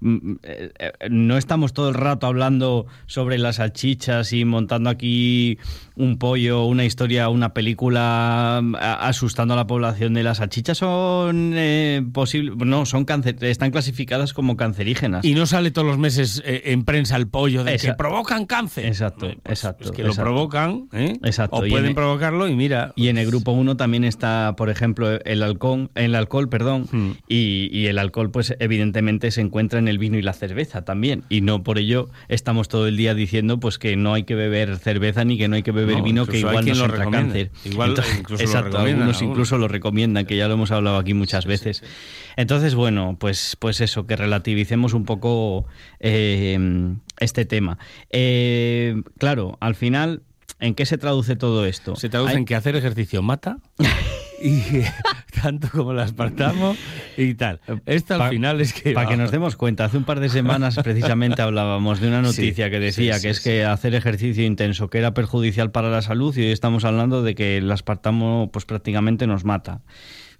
mm, 0.00 0.32
eh, 0.42 0.70
eh, 0.78 0.92
no 1.10 1.36
estamos 1.36 1.72
todo 1.72 1.88
el 1.88 1.94
rato 1.94 2.26
hablando 2.26 2.86
sobre 3.06 3.38
las 3.38 3.56
salchichas 3.56 4.32
y 4.32 4.44
montando 4.44 4.90
aquí 4.90 5.58
un 5.96 6.18
pollo, 6.18 6.64
una 6.64 6.84
historia, 6.84 7.28
una 7.28 7.52
película 7.54 8.58
asustando 9.00 9.54
a 9.54 9.56
la 9.56 9.66
población 9.66 10.14
de 10.14 10.22
las 10.22 10.38
salchichas 10.38 10.78
son 10.78 11.52
eh, 11.54 12.02
posible, 12.12 12.52
no, 12.64 12.86
son 12.86 13.04
cáncer, 13.04 13.36
están 13.44 13.70
clasificadas 13.70 14.32
como 14.32 14.56
cancerígenas. 14.56 15.24
Y 15.24 15.34
no 15.34 15.46
sale 15.46 15.70
todos 15.70 15.86
los 15.88 15.98
meses 15.98 16.42
eh, 16.44 16.62
en 16.66 16.84
prensa 16.84 17.16
el 17.16 17.28
pollo 17.28 17.64
de 17.64 17.76
que 17.76 17.94
provocan 17.94 18.46
cáncer. 18.46 18.86
Exacto, 18.86 19.26
pues, 19.42 19.58
exacto, 19.58 19.84
Es 19.84 19.90
que 19.92 20.02
exacto. 20.02 20.22
lo 20.22 20.24
provocan, 20.30 20.88
¿eh? 20.92 21.18
Exacto, 21.22 21.56
O 21.56 21.66
y 21.66 21.70
pueden 21.70 21.88
en- 21.90 21.94
provocarlo 21.94 22.48
y 22.48 22.54
mira. 22.56 22.92
Y 22.96 23.08
en 23.08 23.18
el 23.18 23.26
grupo 23.26 23.52
1 23.52 23.76
también 23.76 24.04
está, 24.04 24.54
por 24.56 24.70
ejemplo, 24.70 25.10
el 25.24 25.42
alcohol, 25.42 25.71
el 25.94 26.14
alcohol, 26.14 26.48
perdón, 26.48 26.86
Hmm. 26.90 27.10
y, 27.28 27.68
y 27.72 27.86
el 27.86 27.98
alcohol, 27.98 28.30
pues 28.30 28.54
evidentemente 28.58 29.30
se 29.30 29.40
encuentra 29.40 29.78
en 29.78 29.88
el 29.88 29.98
vino 29.98 30.18
y 30.18 30.22
la 30.22 30.32
cerveza 30.32 30.84
también. 30.84 31.22
Y 31.28 31.40
no 31.40 31.62
por 31.62 31.78
ello 31.78 32.08
estamos 32.28 32.68
todo 32.68 32.86
el 32.86 32.96
día 32.96 33.14
diciendo 33.14 33.58
pues 33.60 33.78
que 33.78 33.96
no 33.96 34.14
hay 34.14 34.24
que 34.24 34.34
beber 34.34 34.76
cerveza 34.78 35.24
ni 35.24 35.38
que 35.38 35.48
no 35.48 35.56
hay 35.56 35.62
que 35.62 35.72
beber 35.72 35.98
No, 35.98 36.02
vino, 36.02 36.26
que 36.26 36.38
incluso 36.38 36.48
igual 36.50 36.66
nos 36.66 36.78
entra 36.80 37.10
cáncer. 37.10 37.50
Igual 37.64 37.90
incluso 38.18 38.42
lo 38.42 38.48
exacto, 38.48 38.78
algunos 38.78 39.22
incluso 39.22 39.58
lo 39.58 39.68
recomiendan, 39.68 40.26
que 40.26 40.36
ya 40.36 40.48
lo 40.48 40.54
hemos 40.54 40.70
hablado 40.70 40.96
aquí 40.98 41.14
muchas 41.14 41.46
veces. 41.46 41.82
Entonces, 42.36 42.74
bueno, 42.74 43.16
pues, 43.20 43.56
pues 43.58 43.80
eso, 43.80 44.06
que 44.06 44.16
relativicemos 44.16 44.94
un 44.94 45.04
poco 45.04 45.66
eh, 46.00 46.58
este 47.18 47.44
tema. 47.44 47.78
Eh, 48.10 49.02
claro, 49.18 49.58
al 49.60 49.74
final, 49.74 50.22
¿en 50.60 50.74
qué 50.74 50.86
se 50.86 50.98
traduce 50.98 51.36
todo 51.36 51.66
esto? 51.66 51.94
Se 51.96 52.08
traduce 52.08 52.32
Hay- 52.32 52.38
en 52.38 52.44
que 52.44 52.54
hacer 52.54 52.74
ejercicio 52.76 53.22
mata. 53.22 53.58
y 54.42 54.82
tanto 55.42 55.68
como 55.70 55.92
el 55.92 56.00
aspartamo 56.00 56.76
y 57.16 57.34
tal. 57.34 57.60
Esto 57.86 58.14
al 58.14 58.20
Pa- 58.20 58.28
final 58.30 58.60
es 58.60 58.72
que. 58.72 58.92
Para 58.92 59.08
que 59.08 59.16
nos 59.16 59.30
demos 59.30 59.56
cuenta, 59.56 59.84
hace 59.84 59.96
un 59.98 60.04
par 60.04 60.20
de 60.20 60.28
semanas 60.28 60.76
precisamente 60.82 61.40
hablábamos 61.42 62.00
de 62.00 62.08
una 62.08 62.22
noticia 62.22 62.66
Sí, 62.66 62.70
que 62.70 62.80
decía 62.80 63.14
sí, 63.16 63.22
que 63.22 63.30
es 63.30 63.40
que 63.40 63.64
hacer 63.64 63.94
ejercicio 63.94 64.44
intenso 64.44 64.88
que 64.88 64.98
era 64.98 65.14
perjudicial 65.14 65.70
para 65.70 65.88
la 65.90 66.02
salud 66.02 66.36
y 66.36 66.40
hoy 66.42 66.50
estamos 66.52 66.84
hablando 66.84 67.22
de 67.22 67.34
que 67.34 67.58
el 67.58 67.70
aspartamo 67.70 68.50
pues 68.52 68.64
prácticamente 68.64 69.26
nos 69.26 69.44
mata. 69.44 69.80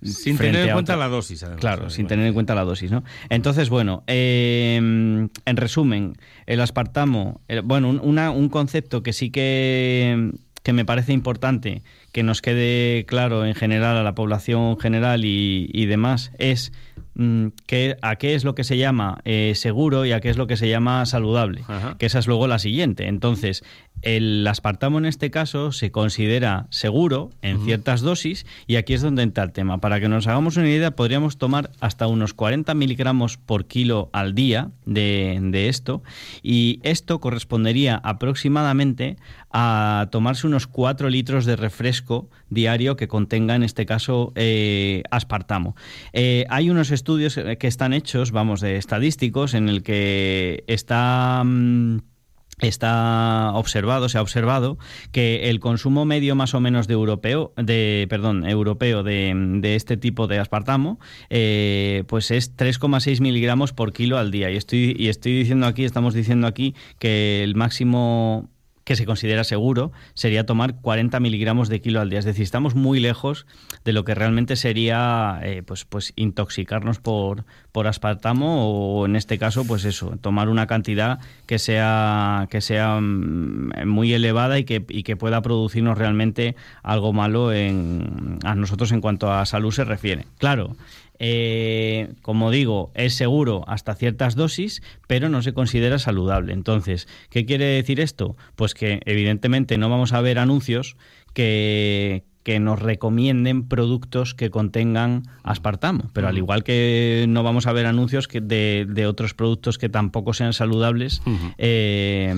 Sin 0.05 0.37
tener 0.37 0.67
en 0.67 0.73
cuenta 0.73 0.95
otra- 0.95 0.97
la 0.97 1.09
dosis, 1.09 1.45
además. 1.45 1.61
Claro, 1.61 1.89
sin 1.89 2.05
Bueno. 2.05 2.09
tener 2.09 2.27
en 2.27 2.35
cuenta 2.35 2.55
la 2.57 2.65
dosis, 2.65 2.91
¿no? 2.91 3.05
Entonces, 3.29 3.69
bueno, 3.71 4.03
eh, 4.09 4.75
en 4.77 5.57
resumen, 5.57 6.15
el 6.47 6.61
aspartamo, 6.61 7.41
el- 7.47 7.63
bueno, 7.63 7.89
un, 7.89 8.01
una- 8.03 8.33
un 8.33 8.49
concepto 8.49 9.05
que 9.05 9.13
sí 9.13 9.31
que, 9.31 10.33
que 10.63 10.73
me 10.73 10.85
parece 10.85 11.13
importante 11.13 11.83
que 12.13 12.23
nos 12.23 12.43
quede 12.43 13.05
claro 13.07 13.45
en 13.45 13.55
general 13.55 13.97
a 13.97 14.03
la 14.03 14.15
población 14.15 14.79
general 14.79 15.25
y, 15.25 15.69
y 15.73 15.87
demás 15.87 16.33
es 16.39 16.73
mm, 17.15 17.49
que, 17.67 17.97
a 18.03 18.17
qué 18.17 18.35
es 18.35 18.45
lo 18.45 18.55
que 18.55 18.65
se 18.65 18.77
llama 18.77 19.21
eh, 19.25 19.53
seguro 19.57 20.05
y 20.05 20.13
a 20.13 20.21
qué 20.21 20.31
es 20.31 20.37
lo 20.37 20.47
que 20.47 20.57
se 20.57 20.69
llama 20.69 21.05
saludable, 21.07 21.63
Ajá. 21.69 21.97
que 21.99 22.07
esa 22.07 22.19
es 22.19 22.27
luego 22.27 22.47
la 22.47 22.59
siguiente. 22.59 23.09
Entonces, 23.09 23.65
el 24.03 24.47
aspartamo 24.47 24.99
en 24.99 25.07
este 25.07 25.31
caso 25.31 25.73
se 25.73 25.91
considera 25.91 26.67
seguro 26.71 27.31
en 27.41 27.65
ciertas 27.65 28.01
dosis 28.01 28.47
y 28.67 28.77
aquí 28.77 28.95
es 28.95 29.03
donde 29.03 29.23
entra 29.23 29.45
el 29.45 29.53
tema. 29.53 29.79
Para 29.79 30.01
que 30.01 30.09
nos 30.09 30.27
hagamos 30.27 30.57
una 30.57 30.69
idea, 30.69 30.91
podríamos 30.93 31.39
tomar 31.39 31.71
hasta 31.81 32.07
unos 32.07 32.35
40 32.35 32.75
miligramos 32.75 33.37
por 33.39 33.67
kilo 33.67 34.11
al 34.13 34.35
día 34.35 34.71
de, 34.85 35.39
de 35.41 35.69
esto 35.69 36.03
y 36.43 36.81
esto 36.83 37.21
correspondería 37.21 38.01
aproximadamente 38.03 39.17
a 39.51 40.09
tomarse 40.11 40.47
unos 40.47 40.67
4 40.67 41.09
litros 41.09 41.45
de 41.45 41.57
refresco 41.57 42.29
diario 42.51 42.97
que 42.97 43.09
contenga 43.09 43.55
en 43.55 43.63
este 43.63 43.87
caso 43.87 44.33
eh, 44.35 45.03
aspartamo. 45.11 45.77
Eh, 46.13 46.47
hay 46.49 46.71
unos 46.71 46.91
estudios 46.91 47.39
que 47.59 47.67
están 47.67 47.93
hechos, 47.93 48.31
vamos, 48.33 48.61
de 48.61 48.77
estadísticos 48.77 49.55
en 49.55 49.69
el 49.69 49.83
que 49.83 50.65
está... 50.67 51.43
mm, 51.45 52.12
está 52.61 53.53
observado, 53.55 54.09
se 54.09 54.19
ha 54.19 54.23
observado 54.23 54.79
que 55.11 55.51
el 55.51 55.61
consumo 55.61 56.05
medio 56.05 56.35
más 56.35 56.55
o 56.55 56.61
menos 56.61 56.87
de 56.87 56.95
europeo, 56.95 57.53
de 57.57 58.07
perdón, 58.09 58.47
europeo 58.47 59.03
de, 59.03 59.33
de 59.35 59.75
este 59.75 59.97
tipo 59.97 60.27
de 60.27 60.39
aspartamo, 60.39 61.01
eh, 61.31 62.05
pues 62.07 62.31
es 62.31 62.57
3,6 62.57 63.21
miligramos 63.21 63.73
por 63.73 63.93
kilo 63.93 64.19
al 64.19 64.31
día. 64.31 64.51
Y 64.51 64.57
estoy 64.57 64.95
y 64.99 65.09
estoy 65.09 65.33
diciendo 65.33 65.67
aquí, 65.67 65.85
estamos 65.85 66.15
diciendo 66.15 66.47
aquí 66.47 66.75
que 66.99 67.43
el 67.43 67.57
máximo 67.57 68.49
que 68.85 68.97
se 68.97 69.07
considera 69.07 69.45
seguro 69.45 69.93
sería 70.15 70.47
tomar 70.47 70.81
40 70.81 71.21
miligramos 71.21 71.69
de 71.69 71.81
kilo 71.81 72.01
al 72.01 72.11
día. 72.11 72.19
Es 72.19 72.25
decir, 72.25 72.43
estamos 72.43 72.75
muy 72.75 73.01
lejos 73.01 73.47
de 73.85 73.93
lo 73.93 74.05
que 74.05 74.15
realmente 74.15 74.57
sería 74.57 75.41
eh, 75.43 75.63
pues, 75.65 75.85
pues 75.85 76.13
intoxicarnos 76.17 76.99
por, 76.99 77.45
por 77.73 77.87
aspartamo 77.87 78.67
o 78.67 79.07
en 79.07 79.17
este 79.17 79.39
caso, 79.39 79.65
pues 79.67 79.85
eso, 79.85 80.17
tomar 80.21 80.49
una 80.49 80.67
cantidad 80.67 81.21
que 81.47 81.59
sea, 81.59 82.49
que 82.51 82.61
sea 82.61 83.01
mm, 83.01 83.87
muy 83.87 84.13
elevada 84.13 84.59
y 84.59 84.65
que, 84.65 84.85
y 84.89 85.03
que 85.03 85.17
pueda 85.17 85.43
producirnos 85.43 85.99
realmente 85.99 86.57
algo 86.83 87.13
malo 87.13 87.53
en, 87.53 88.39
a 88.45 88.55
nosotros 88.55 88.93
en 88.93 89.01
cuanto 89.01 89.33
a 89.33 89.47
salud 89.47 89.73
se 89.73 89.85
refiere. 89.85 90.27
Claro, 90.39 90.77
eh, 91.25 92.15
como 92.21 92.51
digo, 92.51 92.91
es 92.95 93.15
seguro 93.15 93.63
hasta 93.69 93.95
ciertas 93.95 94.35
dosis, 94.35 94.83
pero 95.07 95.29
no 95.29 95.41
se 95.41 95.55
considera 95.55 96.01
saludable. 96.01 96.53
Entonces, 96.53 97.07
¿qué 97.31 97.47
quiere 97.47 97.65
decir 97.65 98.01
esto? 98.01 98.37
Pues 98.57 98.75
que 98.75 99.01
evidentemente 99.05 99.79
no 99.79 99.89
vamos 99.89 100.13
a 100.13 100.21
ver 100.21 100.41
anuncios 100.41 100.97
que, 101.33 102.25
que 102.43 102.59
nos 102.61 102.81
recomienden 102.81 103.69
productos 103.69 104.35
que 104.35 104.51
contengan 104.51 105.23
aspartamo, 105.45 106.11
pero 106.13 106.29
al 106.29 106.37
igual 106.39 106.65
que 106.65 107.27
no 107.29 107.43
vamos 107.43 107.67
a 107.67 107.73
ver 107.73 107.87
anuncios 107.87 108.27
que 108.29 108.41
de, 108.41 108.87
de 108.89 109.07
otros 109.07 109.35
productos 109.35 109.79
que 109.79 109.89
tampoco 109.89 110.35
sean 110.35 110.53
saludables. 110.53 111.23
eh, 111.59 112.35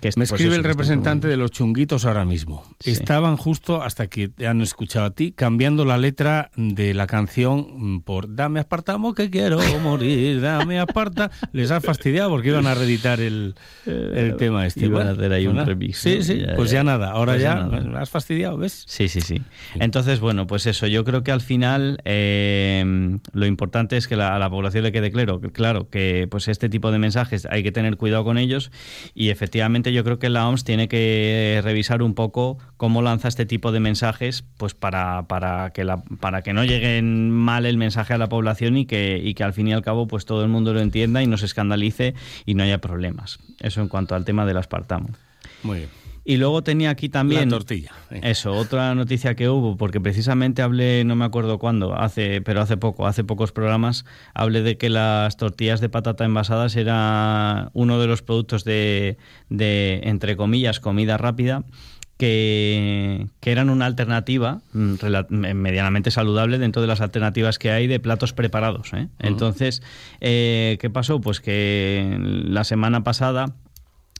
que 0.00 0.08
Me 0.08 0.12
pues 0.12 0.32
escribe 0.32 0.50
eso, 0.52 0.58
el 0.58 0.64
representante 0.64 1.28
de 1.28 1.36
los 1.36 1.50
chunguitos 1.50 2.04
ahora 2.04 2.24
mismo. 2.24 2.64
Sí. 2.80 2.90
Estaban 2.92 3.36
justo 3.36 3.82
hasta 3.82 4.06
que 4.06 4.28
te 4.28 4.46
han 4.46 4.60
escuchado 4.60 5.06
a 5.06 5.10
ti 5.10 5.32
cambiando 5.32 5.84
la 5.84 5.98
letra 5.98 6.50
de 6.56 6.94
la 6.94 7.06
canción 7.06 8.02
por 8.02 8.34
Dame 8.34 8.60
aspartamo 8.60 9.14
que 9.14 9.30
quiero 9.30 9.58
morir, 9.82 10.40
dame 10.40 10.78
aparta. 10.80 11.30
Les 11.52 11.70
ha 11.70 11.80
fastidiado 11.80 12.30
porque 12.30 12.48
iban 12.48 12.66
a 12.66 12.74
reeditar 12.74 13.20
el, 13.20 13.54
el 13.86 14.36
tema 14.36 14.66
este. 14.66 14.84
Eh, 14.84 14.86
iban 14.86 15.08
a 15.08 15.10
hacer 15.12 15.32
ahí 15.32 15.46
un 15.46 15.54
pues 15.56 15.66
remix, 15.66 15.98
Sí, 15.98 16.22
sí, 16.22 16.38
Ya, 16.40 16.54
pues 16.56 16.70
ya. 16.70 16.78
ya 16.78 16.84
nada. 16.84 17.10
Ahora 17.10 17.32
Pues 17.32 17.42
ya 17.42 17.54
ya, 17.56 17.64
nada. 17.66 17.80
me 17.80 17.98
has 17.98 18.10
fastidiado, 18.10 18.56
¿ves? 18.56 18.84
Sí, 18.86 19.08
sí, 19.08 19.20
sí. 19.20 19.31
Entonces, 19.80 20.20
bueno, 20.20 20.46
pues 20.46 20.66
eso, 20.66 20.86
yo 20.86 21.04
creo 21.04 21.22
que 21.22 21.32
al 21.32 21.40
final 21.40 21.98
eh, 22.04 23.18
lo 23.32 23.46
importante 23.46 23.96
es 23.96 24.08
que 24.08 24.16
la- 24.16 24.34
a 24.34 24.38
la 24.38 24.50
población 24.50 24.84
le 24.84 24.92
quede 24.92 25.10
claro, 25.10 25.40
claro 25.52 25.88
que 25.90 26.26
pues 26.30 26.48
este 26.48 26.68
tipo 26.68 26.90
de 26.90 26.98
mensajes 26.98 27.46
hay 27.50 27.62
que 27.62 27.72
tener 27.72 27.96
cuidado 27.96 28.24
con 28.24 28.38
ellos 28.38 28.70
y 29.14 29.30
efectivamente 29.30 29.92
yo 29.92 30.04
creo 30.04 30.18
que 30.18 30.28
la 30.28 30.48
OMS 30.48 30.64
tiene 30.64 30.88
que 30.88 31.60
revisar 31.64 32.02
un 32.02 32.14
poco 32.14 32.58
cómo 32.76 33.02
lanza 33.02 33.28
este 33.28 33.46
tipo 33.46 33.72
de 33.72 33.80
mensajes 33.80 34.44
pues 34.56 34.74
para, 34.74 35.26
para, 35.28 35.70
que, 35.70 35.84
la, 35.84 36.02
para 36.20 36.42
que 36.42 36.52
no 36.52 36.64
lleguen 36.64 37.30
mal 37.30 37.66
el 37.66 37.76
mensaje 37.76 38.14
a 38.14 38.18
la 38.18 38.28
población 38.28 38.76
y 38.76 38.86
que, 38.86 39.20
y 39.22 39.34
que 39.34 39.44
al 39.44 39.52
fin 39.52 39.68
y 39.68 39.72
al 39.72 39.82
cabo 39.82 40.06
pues 40.06 40.24
todo 40.26 40.42
el 40.42 40.48
mundo 40.48 40.72
lo 40.74 40.80
entienda 40.80 41.22
y 41.22 41.26
no 41.26 41.36
se 41.36 41.46
escandalice 41.46 42.14
y 42.46 42.54
no 42.54 42.62
haya 42.64 42.78
problemas. 42.78 43.38
Eso 43.60 43.80
en 43.80 43.88
cuanto 43.88 44.14
al 44.14 44.24
tema 44.24 44.46
del 44.46 44.56
aspartamo. 44.56 45.08
Muy 45.62 45.78
bien. 45.78 46.01
Y 46.24 46.36
luego 46.36 46.62
tenía 46.62 46.90
aquí 46.90 47.08
también... 47.08 47.50
La 47.50 47.56
tortilla. 47.56 47.92
venga. 48.10 48.28
Eso, 48.28 48.52
otra 48.52 48.94
noticia 48.94 49.34
que 49.34 49.48
hubo, 49.48 49.76
porque 49.76 50.00
precisamente 50.00 50.62
hablé, 50.62 51.04
no 51.04 51.16
me 51.16 51.24
acuerdo 51.24 51.58
cuándo, 51.58 51.94
hace, 51.96 52.40
pero 52.42 52.60
hace 52.60 52.76
poco, 52.76 53.06
hace 53.06 53.24
pocos 53.24 53.50
programas, 53.50 54.04
hablé 54.32 54.62
de 54.62 54.76
que 54.78 54.88
las 54.88 55.36
tortillas 55.36 55.80
de 55.80 55.88
patata 55.88 56.24
envasadas 56.24 56.76
era 56.76 57.70
uno 57.72 57.98
de 57.98 58.06
los 58.06 58.22
productos 58.22 58.62
de, 58.64 59.18
de 59.48 60.00
entre 60.04 60.36
comillas, 60.36 60.80
comida 60.80 61.16
rápida. 61.16 61.64
Que, 62.18 63.26
que 63.40 63.50
eran 63.50 63.68
una 63.68 63.86
alternativa 63.86 64.60
mm, 64.74 64.94
medianamente 65.30 66.12
saludable 66.12 66.58
dentro 66.58 66.80
de 66.80 66.86
las 66.86 67.00
alternativas 67.00 67.58
que 67.58 67.72
hay 67.72 67.88
de 67.88 67.98
platos 67.98 68.32
preparados. 68.32 68.92
¿eh? 68.92 69.08
Entonces, 69.18 69.82
eh, 70.20 70.78
¿qué 70.80 70.88
pasó? 70.88 71.20
Pues 71.20 71.40
que 71.40 72.16
la 72.20 72.62
semana 72.62 73.02
pasada 73.02 73.56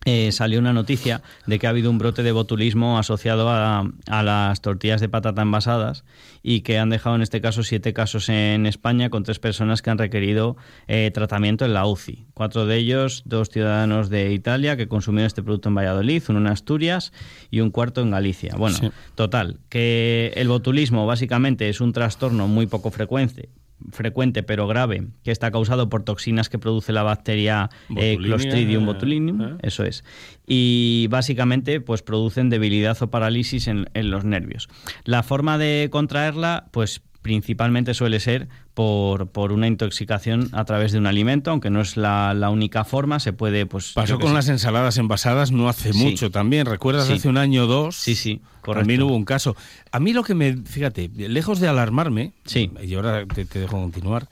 eh, 0.05 0.33
salió 0.33 0.59
una 0.59 0.73
noticia 0.73 1.23
de 1.47 1.59
que 1.59 1.67
ha 1.67 1.71
habido 1.71 1.91
un 1.91 1.99
brote 1.99 2.23
de 2.23 2.33
botulismo 2.33 2.99
asociado 2.99 3.49
a, 3.49 3.89
a 4.09 4.23
las 4.23 4.61
tortillas 4.61 5.01
de 5.01 5.09
patata 5.09 5.43
envasadas 5.43 6.05
y 6.43 6.63
que 6.63 6.79
han 6.79 6.91
dejado 6.91 7.15
en 7.17 7.23
este 7.23 7.41
caso 7.41 7.63
siete 7.63 7.93
casos 7.93 8.29
en 8.29 8.67
España 8.67 9.11
con 9.11 9.23
tres 9.23 9.39
personas 9.39 9.81
que 9.81 9.91
han 9.91 9.99
requerido 9.99 10.57
eh, 10.89 11.11
tratamiento 11.15 11.65
en 11.65 11.73
la 11.73 11.87
UCI. 11.87 12.27
Cuatro 12.35 12.67
de 12.67 12.77
ellos, 12.79 13.23
dos 13.27 13.49
ciudadanos 13.49 14.11
de 14.11 14.33
Italia 14.33 14.77
que 14.77 14.89
consumieron 14.89 15.27
este 15.29 15.43
producto 15.43 15.69
en 15.69 15.77
Valladolid, 15.77 16.23
uno 16.29 16.41
en 16.41 16.47
Asturias 16.49 17.13
y 17.51 17.61
un 17.61 17.71
cuarto 17.71 18.01
en 18.01 18.11
Galicia. 18.11 18.55
Bueno, 18.57 18.77
Sí. 18.77 18.91
total, 19.15 19.61
que 19.69 20.33
el 20.35 20.49
botulismo 20.49 21.07
básicamente 21.07 21.69
es 21.69 21.81
un 21.81 21.93
trastorno 21.93 22.49
muy 22.49 22.67
poco 22.67 22.91
frecuente 22.91 23.51
frecuente 23.91 24.43
pero 24.43 24.67
grave 24.67 25.09
que 25.25 25.31
está 25.31 25.51
causado 25.51 25.89
por 25.89 26.03
toxinas 26.03 26.49
que 26.49 26.59
produce 26.59 26.93
la 26.93 27.03
bacteria 27.03 27.71
eh, 27.97 28.17
Clostridium 28.17 28.83
eh, 28.83 28.87
botulinum, 28.87 29.43
eh. 29.43 29.57
eso 29.63 29.85
es. 29.85 30.05
Y 30.47 31.07
básicamente 31.11 31.81
pues 31.81 32.03
producen 32.03 32.51
debilidad 32.51 33.01
o 33.03 33.11
parálisis 33.11 33.67
en, 33.67 33.89
en 33.95 34.11
los 34.11 34.25
nervios. 34.25 34.69
La 35.05 35.23
forma 35.23 35.59
de 35.59 35.89
contraerla 35.91 36.69
pues 36.71 37.03
principalmente 37.23 37.95
suele 37.95 38.21
ser 38.21 38.49
por, 38.75 39.29
por 39.29 39.53
una 39.53 39.67
intoxicación 39.67 40.49
a 40.53 40.65
través 40.65 40.93
de 40.93 40.99
un 40.99 41.07
alimento, 41.07 41.51
aunque 41.51 41.71
no 41.71 41.81
es 41.81 41.97
la, 41.97 42.33
la 42.35 42.51
única 42.51 42.85
forma, 42.85 43.21
se 43.21 43.33
puede 43.33 43.67
pues... 43.67 43.93
Pasó 43.93 44.19
con 44.19 44.35
las 44.35 44.49
ensaladas 44.49 44.97
envasadas 44.99 45.53
no 45.53 45.69
hace 45.69 45.93
Sí. 45.93 45.99
mucho 45.99 46.31
también. 46.31 46.67
¿Recuerdas 46.67 47.07
Sí. 47.07 47.15
hace 47.15 47.29
un 47.29 47.37
año 47.39 47.65
o 47.65 47.67
dos? 47.67 47.97
Sí, 47.97 48.15
sí, 48.15 48.41
correcto. 48.63 48.81
También 48.81 49.03
hubo 49.03 49.15
un 49.15 49.25
caso. 49.25 49.57
A 49.91 50.01
mí 50.01 50.13
lo 50.15 50.23
que 50.25 50.35
me, 50.35 50.57
fíjate, 50.57 51.11
lejos 51.15 51.61
de 51.61 51.69
alarmarme, 51.69 52.33
Sí. 52.47 52.71
y 52.83 52.95
ahora 52.95 53.27
te, 53.27 53.45
te 53.45 53.59
dejo 53.59 53.79
continuar, 53.81 54.29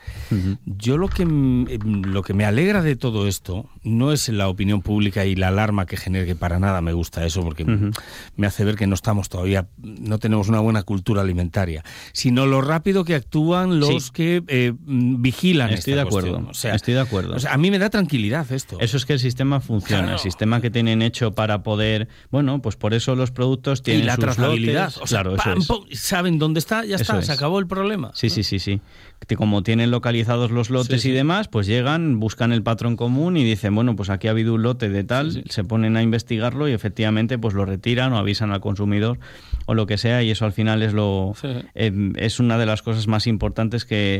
yo 0.64 0.96
lo 0.96 1.08
que, 1.08 1.22
em, 1.24 1.66
lo 2.02 2.22
que 2.22 2.32
me 2.32 2.44
alegra 2.46 2.82
de 2.82 2.96
todo 2.96 3.26
esto 3.28 3.66
no 3.82 4.12
es 4.12 4.28
la 4.30 4.48
opinión 4.48 4.80
pública 4.80 5.26
y 5.26 5.34
la 5.36 5.48
alarma 5.48 5.84
que 5.84 5.96
genere, 5.98 6.24
que 6.26 6.34
para 6.34 6.58
nada 6.58 6.80
me 6.80 6.92
gusta 6.94 7.26
eso, 7.26 7.42
porque 7.42 7.66
me 8.36 8.46
hace 8.46 8.64
ver 8.64 8.76
que 8.76 8.86
no 8.86 8.94
estamos 8.94 9.28
todavía, 9.28 9.66
no 9.82 10.18
tenemos 10.18 10.48
una 10.48 10.60
buena 10.60 10.82
cultura 10.82 11.20
alimentaria, 11.22 11.84
sino 12.12 12.46
lo 12.46 12.62
rápido 12.62 13.04
que 13.04 13.14
actúan 13.14 13.80
los 13.80 13.88
Sí. 13.90 13.96
Que 14.40 14.42
eh, 14.48 14.72
m, 14.86 15.16
vigilan 15.18 15.70
Estoy 15.70 15.92
esta 15.94 16.02
de 16.02 16.08
acuerdo, 16.08 16.28
cuestión. 16.30 16.50
O 16.50 16.54
sea, 16.54 16.74
estoy 16.74 16.94
de 16.94 17.00
acuerdo. 17.00 17.34
o 17.34 17.38
sea, 17.38 17.52
a 17.54 17.58
mí 17.58 17.70
me 17.70 17.78
da 17.78 17.90
tranquilidad 17.90 18.50
esto. 18.52 18.78
Eso 18.80 18.96
es 18.96 19.04
que 19.06 19.14
el 19.14 19.18
sistema 19.20 19.60
funciona, 19.60 20.02
Claro. 20.02 20.16
el 20.16 20.18
sistema 20.20 20.60
que 20.60 20.70
tienen 20.70 21.02
hecho 21.02 21.32
para 21.32 21.62
poder, 21.62 22.08
bueno, 22.30 22.62
pues 22.62 22.76
por 22.76 22.94
eso 22.94 23.14
los 23.16 23.30
productos 23.30 23.80
y 23.80 23.82
tienen 23.82 24.06
la 24.06 24.14
sus 24.16 24.24
trazabilidad. 24.24 24.84
lotes. 24.86 25.02
O 25.02 25.06
sea, 25.06 25.22
claro, 25.22 25.36
eso 25.58 25.86
es. 25.90 25.98
saben 26.00 26.38
dónde 26.38 26.58
está, 26.60 26.84
ya 26.84 26.96
está, 26.96 27.18
es. 27.18 27.26
se 27.26 27.32
acabó 27.32 27.58
el 27.58 27.66
problema. 27.66 28.10
Sí, 28.14 28.30
sí, 28.30 28.42
sí, 28.42 28.58
sí. 28.58 28.80
Que 29.26 29.36
Como 29.36 29.62
tienen 29.62 29.90
localizados 29.90 30.50
los 30.50 30.70
lotes 30.70 31.02
Sí, 31.02 31.08
sí. 31.08 31.10
y 31.10 31.12
demás, 31.12 31.48
pues 31.48 31.66
llegan, 31.66 32.18
buscan 32.20 32.52
el 32.52 32.62
patrón 32.62 32.96
común 32.96 33.36
y 33.36 33.44
dicen, 33.44 33.74
bueno, 33.74 33.94
pues 33.94 34.08
aquí 34.08 34.28
ha 34.28 34.30
habido 34.30 34.54
un 34.54 34.62
lote 34.62 34.88
de 34.88 35.04
tal, 35.04 35.32
Sí, 35.32 35.42
sí. 35.44 35.50
se 35.50 35.64
ponen 35.64 35.96
a 35.98 36.02
investigarlo 36.02 36.68
y 36.68 36.72
efectivamente 36.72 37.38
pues 37.38 37.52
lo 37.54 37.64
retiran 37.66 38.12
o 38.14 38.18
avisan 38.18 38.50
al 38.50 38.60
consumidor 38.60 39.18
o 39.66 39.74
lo 39.74 39.86
que 39.86 39.98
sea 39.98 40.22
y 40.22 40.30
eso 40.30 40.46
al 40.46 40.52
final 40.52 40.82
es 40.82 40.94
lo 40.94 41.34
Sí. 41.40 41.48
eh, 41.74 42.12
es 42.16 42.40
una 42.40 42.56
de 42.56 42.64
las 42.66 42.80
cosas 42.82 43.06
más 43.08 43.26
importantes 43.26 43.84
que, 43.84 44.19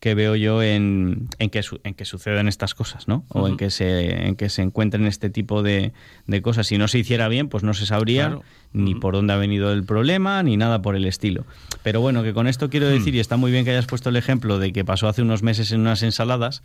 que 0.00 0.14
veo 0.14 0.36
yo 0.36 0.62
en, 0.62 1.28
en, 1.38 1.48
que, 1.50 1.62
su- 1.62 1.80
en 1.82 1.94
que 1.94 2.04
sucedan 2.04 2.46
estas 2.48 2.74
cosas, 2.74 3.08
¿no? 3.08 3.24
O 3.30 3.48
en 3.48 3.56
que 3.56 3.70
se 3.70 4.26
en 4.26 4.36
que 4.36 4.50
se 4.50 4.60
encuentren 4.62 5.06
este 5.06 5.30
tipo 5.30 5.62
de, 5.62 5.92
de 6.26 6.42
cosas. 6.42 6.66
Si 6.66 6.76
no 6.76 6.88
se 6.88 6.98
hiciera 6.98 7.28
bien, 7.28 7.48
pues 7.48 7.62
no 7.64 7.72
se 7.72 7.86
sabría 7.86 8.26
Claro. 8.26 8.42
ni 8.74 8.94
por 8.94 9.14
dónde 9.14 9.32
ha 9.32 9.36
venido 9.36 9.72
el 9.72 9.84
problema, 9.84 10.42
ni 10.42 10.56
nada 10.58 10.82
por 10.82 10.94
el 10.94 11.06
estilo. 11.06 11.46
Pero 11.82 12.00
bueno, 12.02 12.22
que 12.22 12.34
con 12.34 12.48
esto 12.48 12.68
quiero 12.68 12.86
decir, 12.86 13.14
y 13.14 13.20
está 13.20 13.36
muy 13.38 13.50
bien 13.50 13.64
que 13.64 13.70
hayas 13.70 13.86
puesto 13.86 14.10
el 14.10 14.16
ejemplo 14.16 14.58
de 14.58 14.72
que 14.72 14.84
pasó 14.84 15.08
hace 15.08 15.22
unos 15.22 15.42
meses 15.42 15.72
en 15.72 15.80
unas 15.80 16.02
ensaladas, 16.02 16.62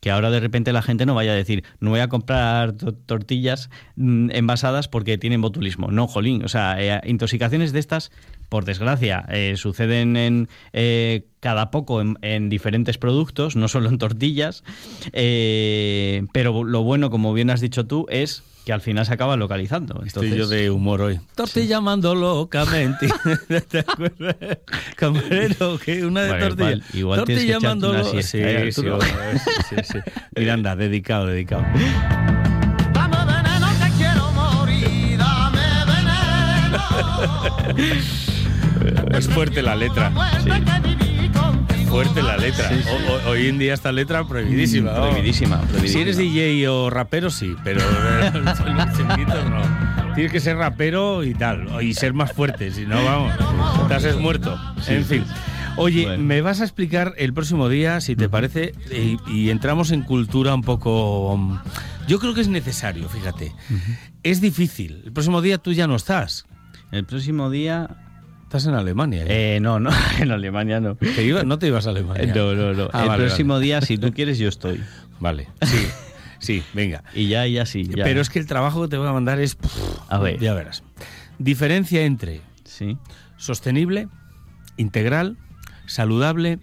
que 0.00 0.10
ahora 0.10 0.30
de 0.30 0.40
repente 0.40 0.72
la 0.72 0.82
gente 0.82 1.06
no 1.06 1.14
vaya 1.14 1.32
a 1.32 1.36
decir, 1.36 1.64
no 1.80 1.90
voy 1.90 2.00
a 2.00 2.08
comprar 2.08 2.72
to- 2.72 2.92
tortillas 2.92 3.70
mm, 3.96 4.30
envasadas 4.32 4.88
porque 4.88 5.16
tienen 5.16 5.40
botulismo. 5.40 5.90
No, 5.90 6.08
jolín. 6.08 6.44
O 6.44 6.48
sea, 6.48 6.76
eh, 6.82 7.00
intoxicaciones 7.08 7.72
de 7.72 7.78
estas, 7.78 8.10
por 8.48 8.64
desgracia, 8.66 9.24
eh, 9.30 9.54
suceden 9.56 10.16
en 10.16 10.48
eh, 10.74 11.24
cada 11.40 11.70
poco 11.70 12.00
en, 12.00 12.18
en 12.22 12.48
diferentes 12.48 12.81
productos, 12.98 13.56
no 13.56 13.68
solo 13.68 13.88
en 13.88 13.98
tortillas. 13.98 14.64
eh, 15.12 16.24
pero 16.32 16.64
lo 16.64 16.82
bueno, 16.82 17.10
como 17.10 17.32
bien 17.32 17.50
has 17.50 17.60
dicho 17.60 17.86
tú, 17.86 18.06
es 18.10 18.42
que 18.64 18.72
al 18.72 18.80
final 18.80 19.04
se 19.06 19.12
acaba 19.12 19.36
localizando. 19.36 19.94
Entonces, 20.04 20.22
Estoy 20.32 20.38
yo 20.38 20.46
de 20.46 20.70
humor 20.70 21.00
hoy. 21.02 21.18
Estoy 21.42 21.66
llamando 21.66 22.14
locamente. 22.14 23.08
¿Te 23.68 23.80
acuerdas? 23.80 24.36
Camarero, 24.96 25.78
que 25.78 26.04
una 26.06 26.22
de 26.22 26.28
Bueno, 26.28 26.46
tortilla. 26.48 26.70
igual- 26.70 26.84
igual 26.94 27.18
Estoy 27.20 27.34
tienes 27.34 27.44
que 27.44 27.50
echarte 27.50 27.64
llamando 27.66 27.90
una 27.90 27.98
lo- 27.98 28.10
siesta, 28.10 28.30
Sí, 28.30 28.38
¿eh, 28.40 28.72
sí, 28.72 28.82
sí, 28.82 29.64
sí, 29.68 29.76
sí. 29.92 29.98
Miranda, 30.36 30.76
dedicado, 30.76 31.26
dedicado. 31.26 31.62
Dame 32.92 33.16
veneno 33.26 33.66
que 33.80 33.90
quiero 33.98 34.30
morir, 34.32 35.18
dame 35.18 35.60
veneno. 35.86 36.78
Es 39.18 39.28
fuerte 39.28 39.60
la 39.62 39.74
letra. 39.76 40.12
Contigo. 40.12 41.11
Fuerte 41.92 42.22
la 42.22 42.36
letra. 42.38 42.68
Sí, 42.70 42.76
sí. 42.82 42.88
O- 42.88 43.12
o- 43.12 43.30
hoy 43.30 43.48
en 43.48 43.58
día 43.58 43.74
esta 43.74 43.92
letra 43.92 44.24
prohibidísima. 44.24 44.90
Mm, 44.90 44.94
vamos. 44.94 45.08
prohibidísima, 45.10 45.60
prohibidísima. 45.60 45.92
Si 45.92 46.00
eres 46.00 46.16
DJ 46.16 46.68
o 46.68 46.90
rapero, 46.90 47.30
sí, 47.30 47.54
pero 47.62 47.80
eh, 48.22 48.30
los 48.34 48.58
no. 49.50 50.14
Tienes 50.14 50.32
que 50.32 50.40
ser 50.40 50.56
rapero 50.56 51.22
y 51.24 51.34
tal, 51.34 51.82
y 51.82 51.94
ser 51.94 52.12
más 52.14 52.32
fuerte, 52.32 52.70
si 52.72 52.84
no, 52.86 53.02
vamos, 53.04 53.32
te 53.88 53.94
has 53.94 54.16
muerto. 54.16 54.58
en 54.86 55.04
fin. 55.04 55.24
Oye, 55.76 56.04
Bueno. 56.04 56.22
me 56.24 56.42
vas 56.42 56.60
a 56.60 56.64
explicar 56.64 57.14
el 57.16 57.32
próximo 57.32 57.70
día, 57.70 58.00
si 58.02 58.14
te 58.14 58.28
parece, 58.28 58.74
y, 58.90 59.16
y 59.30 59.48
entramos 59.48 59.90
en 59.90 60.02
cultura 60.02 60.54
un 60.54 60.60
poco... 60.62 61.60
Yo 62.06 62.18
creo 62.18 62.34
que 62.34 62.42
es 62.42 62.48
necesario, 62.48 63.08
fíjate. 63.08 63.54
Es 64.22 64.42
difícil. 64.42 65.00
El 65.06 65.12
próximo 65.12 65.40
día 65.40 65.56
tú 65.56 65.72
ya 65.72 65.86
no 65.86 65.96
estás. 65.96 66.44
El 66.90 67.04
próximo 67.06 67.48
día. 67.48 67.88
Estás 68.52 68.66
en 68.66 68.74
Alemania. 68.74 69.24
¿eh? 69.26 69.60
No, 69.62 69.80
no, 69.80 69.88
en 70.20 70.30
Alemania 70.30 70.78
no. 70.78 70.94
¿Te 70.96 71.24
iba- 71.24 71.42
no 71.42 71.58
te 71.58 71.68
ibas 71.68 71.86
a 71.86 71.90
Alemania. 71.90 72.34
No, 72.34 72.52
no, 72.52 72.74
no. 72.74 72.90
Ah, 72.92 73.04
el 73.04 73.08
vale, 73.08 73.24
próximo 73.24 73.54
vale. 73.54 73.64
día, 73.64 73.80
si 73.80 73.96
tú 73.96 74.12
quieres, 74.12 74.36
yo 74.38 74.50
estoy. 74.50 74.78
Vale, 75.20 75.48
sí, 75.62 75.86
sí, 76.38 76.62
venga. 76.74 77.02
Y 77.14 77.28
ya, 77.28 77.46
ya 77.46 77.64
sí. 77.64 77.84
Ya. 77.84 78.04
Pero 78.04 78.20
es 78.20 78.28
que 78.28 78.38
el 78.38 78.46
trabajo 78.46 78.82
que 78.82 78.88
te 78.88 78.98
voy 78.98 79.08
a 79.08 79.12
mandar 79.12 79.40
es... 79.40 79.56
A 80.10 80.18
ver. 80.18 80.38
Ya 80.38 80.52
verás. 80.52 80.82
Diferencia 81.38 82.02
entre 82.04 82.42
Sí. 82.64 82.98
sostenible, 83.38 84.08
integral, 84.76 85.38
saludable, 85.86 86.58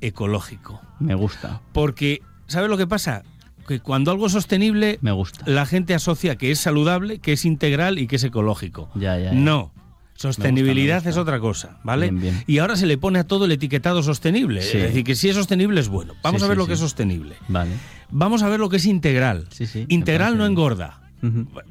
ecológico. 0.00 0.82
Me 0.98 1.14
gusta. 1.14 1.60
Porque, 1.72 2.20
¿sabes 2.48 2.68
lo 2.68 2.76
que 2.76 2.88
pasa? 2.88 3.22
Que 3.68 3.78
cuando 3.78 4.10
algo 4.10 4.26
es 4.26 4.32
sostenible, 4.32 4.98
Me 5.02 5.12
gusta. 5.12 5.44
la 5.46 5.66
gente 5.66 5.94
asocia 5.94 6.34
que 6.34 6.50
es 6.50 6.58
saludable, 6.58 7.20
que 7.20 7.32
es 7.34 7.44
integral 7.44 8.00
y 8.00 8.08
que 8.08 8.16
es 8.16 8.24
ecológico. 8.24 8.90
Ya, 8.96 9.16
ya, 9.18 9.26
ya. 9.26 9.32
No. 9.34 9.72
Sostenibilidad 10.18 10.96
gusta, 10.96 11.10
es 11.10 11.16
otra 11.16 11.38
cosa, 11.38 11.78
¿vale? 11.84 12.10
Bien, 12.10 12.20
bien. 12.20 12.44
Y 12.48 12.58
ahora 12.58 12.74
se 12.76 12.86
le 12.86 12.98
pone 12.98 13.20
a 13.20 13.24
todo 13.24 13.44
el 13.44 13.52
etiquetado 13.52 14.02
sostenible. 14.02 14.62
Sí. 14.62 14.76
Es 14.78 14.82
decir, 14.82 15.04
que 15.04 15.14
si 15.14 15.28
es 15.28 15.36
sostenible 15.36 15.80
es 15.80 15.88
bueno. 15.88 16.14
Vamos 16.22 16.40
Sí, 16.40 16.44
a 16.44 16.48
ver 16.48 16.56
sí, 16.56 16.58
lo 16.62 16.66
que 16.66 16.72
es 16.72 16.80
sostenible. 16.80 17.36
Vale. 17.46 17.70
Vamos 18.10 18.42
a 18.42 18.48
ver 18.48 18.58
lo 18.58 18.68
que 18.68 18.78
es 18.78 18.86
integral. 18.86 19.46
Sí, 19.50 19.66
sí, 19.66 19.86
me 19.88 19.94
Integral 19.94 20.36
no 20.36 20.44
engorda. 20.44 21.00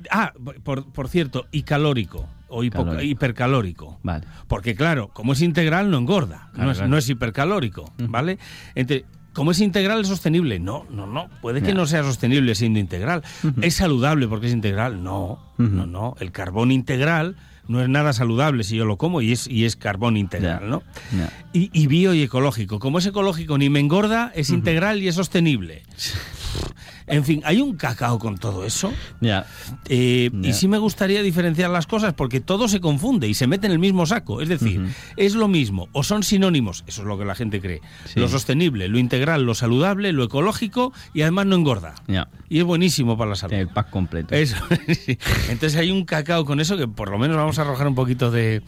Ah, 0.10 0.32
por, 0.64 0.86
por 0.92 1.10
cierto, 1.10 1.46
y 1.52 1.64
calórico 1.64 2.26
o 2.50 2.62
Calórico. 2.70 3.02
hipercalórico. 3.02 4.00
Vale. 4.04 4.26
Porque 4.48 4.76
claro, 4.76 5.10
como 5.10 5.34
es 5.34 5.42
integral 5.42 5.92
no 5.92 5.98
engorda, 5.98 6.50
Claro, 6.54 6.66
no, 6.68 6.72
es, 6.72 6.78
claro. 6.78 6.90
no 6.90 6.98
es 6.98 7.10
hipercalórico, 7.10 7.92
¿vale? 7.98 8.38
Entonces, 8.76 9.06
como 9.38 9.52
es 9.52 9.60
integral 9.60 10.02
es 10.02 10.08
sostenible, 10.08 10.58
no, 10.58 10.88
no, 10.90 11.06
no, 11.06 11.30
puede 11.42 11.62
que 11.62 11.76
no 11.76 11.86
sea 11.86 12.02
sostenible 12.02 12.56
siendo 12.56 12.80
integral. 12.80 13.22
Es 13.62 13.76
saludable 13.76 14.28
porque 14.28 14.48
es 14.48 14.52
integral, 14.52 15.04
no, 15.04 15.38
no, 15.60 15.86
no. 15.86 16.16
El 16.20 16.32
carbón 16.32 16.72
integral 16.72 17.36
no 17.68 17.80
es 17.80 17.88
nada 17.88 18.14
saludable 18.14 18.64
si 18.64 18.78
yo 18.78 18.86
lo 18.86 18.98
como 18.98 19.22
y 19.22 19.34
es, 19.34 19.46
y 19.48 19.66
es 19.66 19.76
carbón 19.76 20.18
integral. 20.18 20.72
¿no? 20.72 20.82
Y, 21.54 21.70
y 21.72 21.86
bio 21.86 22.16
y 22.16 22.24
ecológico. 22.24 22.80
Como 22.80 22.98
es 22.98 23.06
ecológico 23.06 23.60
ni 23.60 23.70
me 23.70 23.80
engorda, 23.80 24.32
es 24.34 24.50
integral 24.50 25.04
y 25.04 25.08
es 25.08 25.14
sostenible. 25.14 25.84
En 27.08 27.24
fin, 27.24 27.42
hay 27.46 27.62
un 27.62 27.76
cacao 27.76 28.20
con 28.20 28.38
todo 28.38 28.66
eso. 28.66 28.92
Ya. 29.22 29.46
Eh, 29.88 30.30
Ya. 30.34 30.50
Y 30.50 30.54
sí 30.54 30.68
me 30.68 30.78
gustaría 30.78 31.22
diferenciar 31.22 31.70
las 31.70 31.88
cosas 31.88 32.14
porque 32.14 32.40
todo 32.42 32.68
se 32.68 32.80
confunde 32.82 33.28
y 33.28 33.34
se 33.34 33.48
mete 33.48 33.68
en 33.68 33.74
el 33.74 33.80
mismo 33.80 34.06
saco. 34.06 34.42
Es 34.42 34.50
decir, 34.50 34.86
es 35.16 35.36
lo 35.36 35.48
mismo 35.48 35.88
o 35.94 36.04
son 36.04 36.24
sinónimos, 36.24 36.84
eso 36.88 37.02
es 37.02 37.08
lo 37.08 37.18
que 37.18 37.26
la 37.26 37.36
gente 37.36 37.62
cree. 37.62 37.82
Sí. 38.06 38.20
Lo 38.20 38.28
sostenible, 38.28 38.88
lo 38.88 39.00
integral, 39.00 39.44
lo 39.44 39.56
saludable, 39.56 40.12
lo 40.12 40.24
ecológico 40.24 40.94
y 41.14 41.22
además 41.22 41.46
no 41.46 41.56
engorda. 41.56 41.96
Ya. 42.08 42.28
Y 42.50 42.60
es 42.60 42.66
buenísimo 42.66 43.18
para 43.18 43.30
la 43.32 43.36
salud. 43.36 43.54
El 43.54 43.70
pack 43.70 43.90
completo. 43.90 44.36
Eso. 44.36 44.58
Entonces 45.50 45.76
hay 45.76 45.92
un 45.92 46.06
cacao 46.06 46.46
con 46.46 46.60
eso 46.60 46.78
que 46.78 46.88
por 46.88 47.10
lo 47.10 47.18
menos 47.18 47.38
vamos 47.38 47.58
a 47.60 47.62
arrojar 47.62 47.88
un 47.88 47.96
poquito 47.96 48.32
de, 48.32 48.62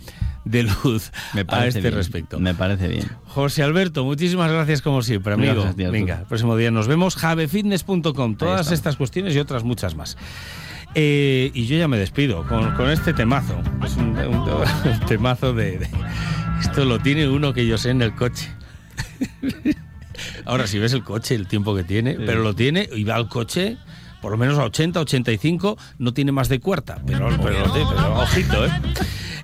de 0.49 0.63
luz 0.63 1.11
Me 1.33 1.45
a 1.47 1.67
este 1.67 1.81
bien. 1.81 1.93
respecto. 1.93 2.39
Me 2.39 2.53
parece 2.53 2.87
bien. 2.87 3.07
José 3.25 3.63
Alberto, 3.63 4.03
muchísimas 4.03 4.51
gracias 4.51 4.81
como 4.81 5.01
siempre, 5.01 5.33
amigo. 5.33 5.63
Gracias. 5.63 5.91
Venga, 5.91 6.19
el 6.19 6.25
próximo 6.25 6.55
día 6.57 6.71
nos 6.71 6.87
vemos. 6.87 7.15
javefitness.com, 7.15 8.35
todas 8.35 8.71
estas 8.71 8.95
cuestiones 8.95 9.35
y 9.35 9.39
otras 9.39 9.63
muchas 9.63 9.95
más. 9.95 10.17
Eh, 10.95 11.51
y 11.53 11.67
yo 11.67 11.77
ya 11.77 11.87
me 11.87 11.97
despido 11.97 12.47
con, 12.47 12.73
con 12.75 12.89
este 12.89 13.13
temazo. 13.13 13.61
Es 13.85 13.95
un, 13.95 14.17
un- 14.17 14.35
un 14.49 14.99
temazo 15.07 15.53
de, 15.53 15.77
de- 15.79 15.89
Esto 16.61 16.83
lo 16.85 16.97
tiene 16.99 17.27
uno 17.29 17.53
que 17.53 17.67
yo 17.67 17.77
sé 17.77 17.91
en 17.91 18.01
el 18.01 18.15
coche. 18.15 18.49
Ahora, 20.45 20.67
si 20.67 20.79
ves 20.79 20.93
el 20.93 21.03
coche, 21.03 21.35
el 21.35 21.47
tiempo 21.47 21.75
que 21.75 21.83
tiene, 21.83 22.15
pero 22.15 22.41
lo 22.41 22.53
tiene 22.55 22.89
y 22.93 23.03
va 23.03 23.15
al 23.15 23.29
coche 23.29 23.77
por 24.21 24.31
lo 24.33 24.37
menos 24.37 24.57
a 24.59 24.63
80, 24.65 24.99
85, 24.99 25.77
no 25.99 26.13
tiene 26.13 26.33
más 26.33 26.49
de 26.49 26.59
cuarta, 26.59 27.01
pero, 27.07 27.29
pero, 27.41 27.71
pero 27.73 28.19
ojito, 28.19 28.65
¿eh? 28.65 28.69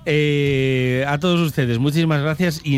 Eh, 0.08 1.04
A 1.08 1.18
todos 1.18 1.40
ustedes, 1.40 1.78
muchísimas 1.80 2.22
gracias 2.22 2.60
y 2.62 2.74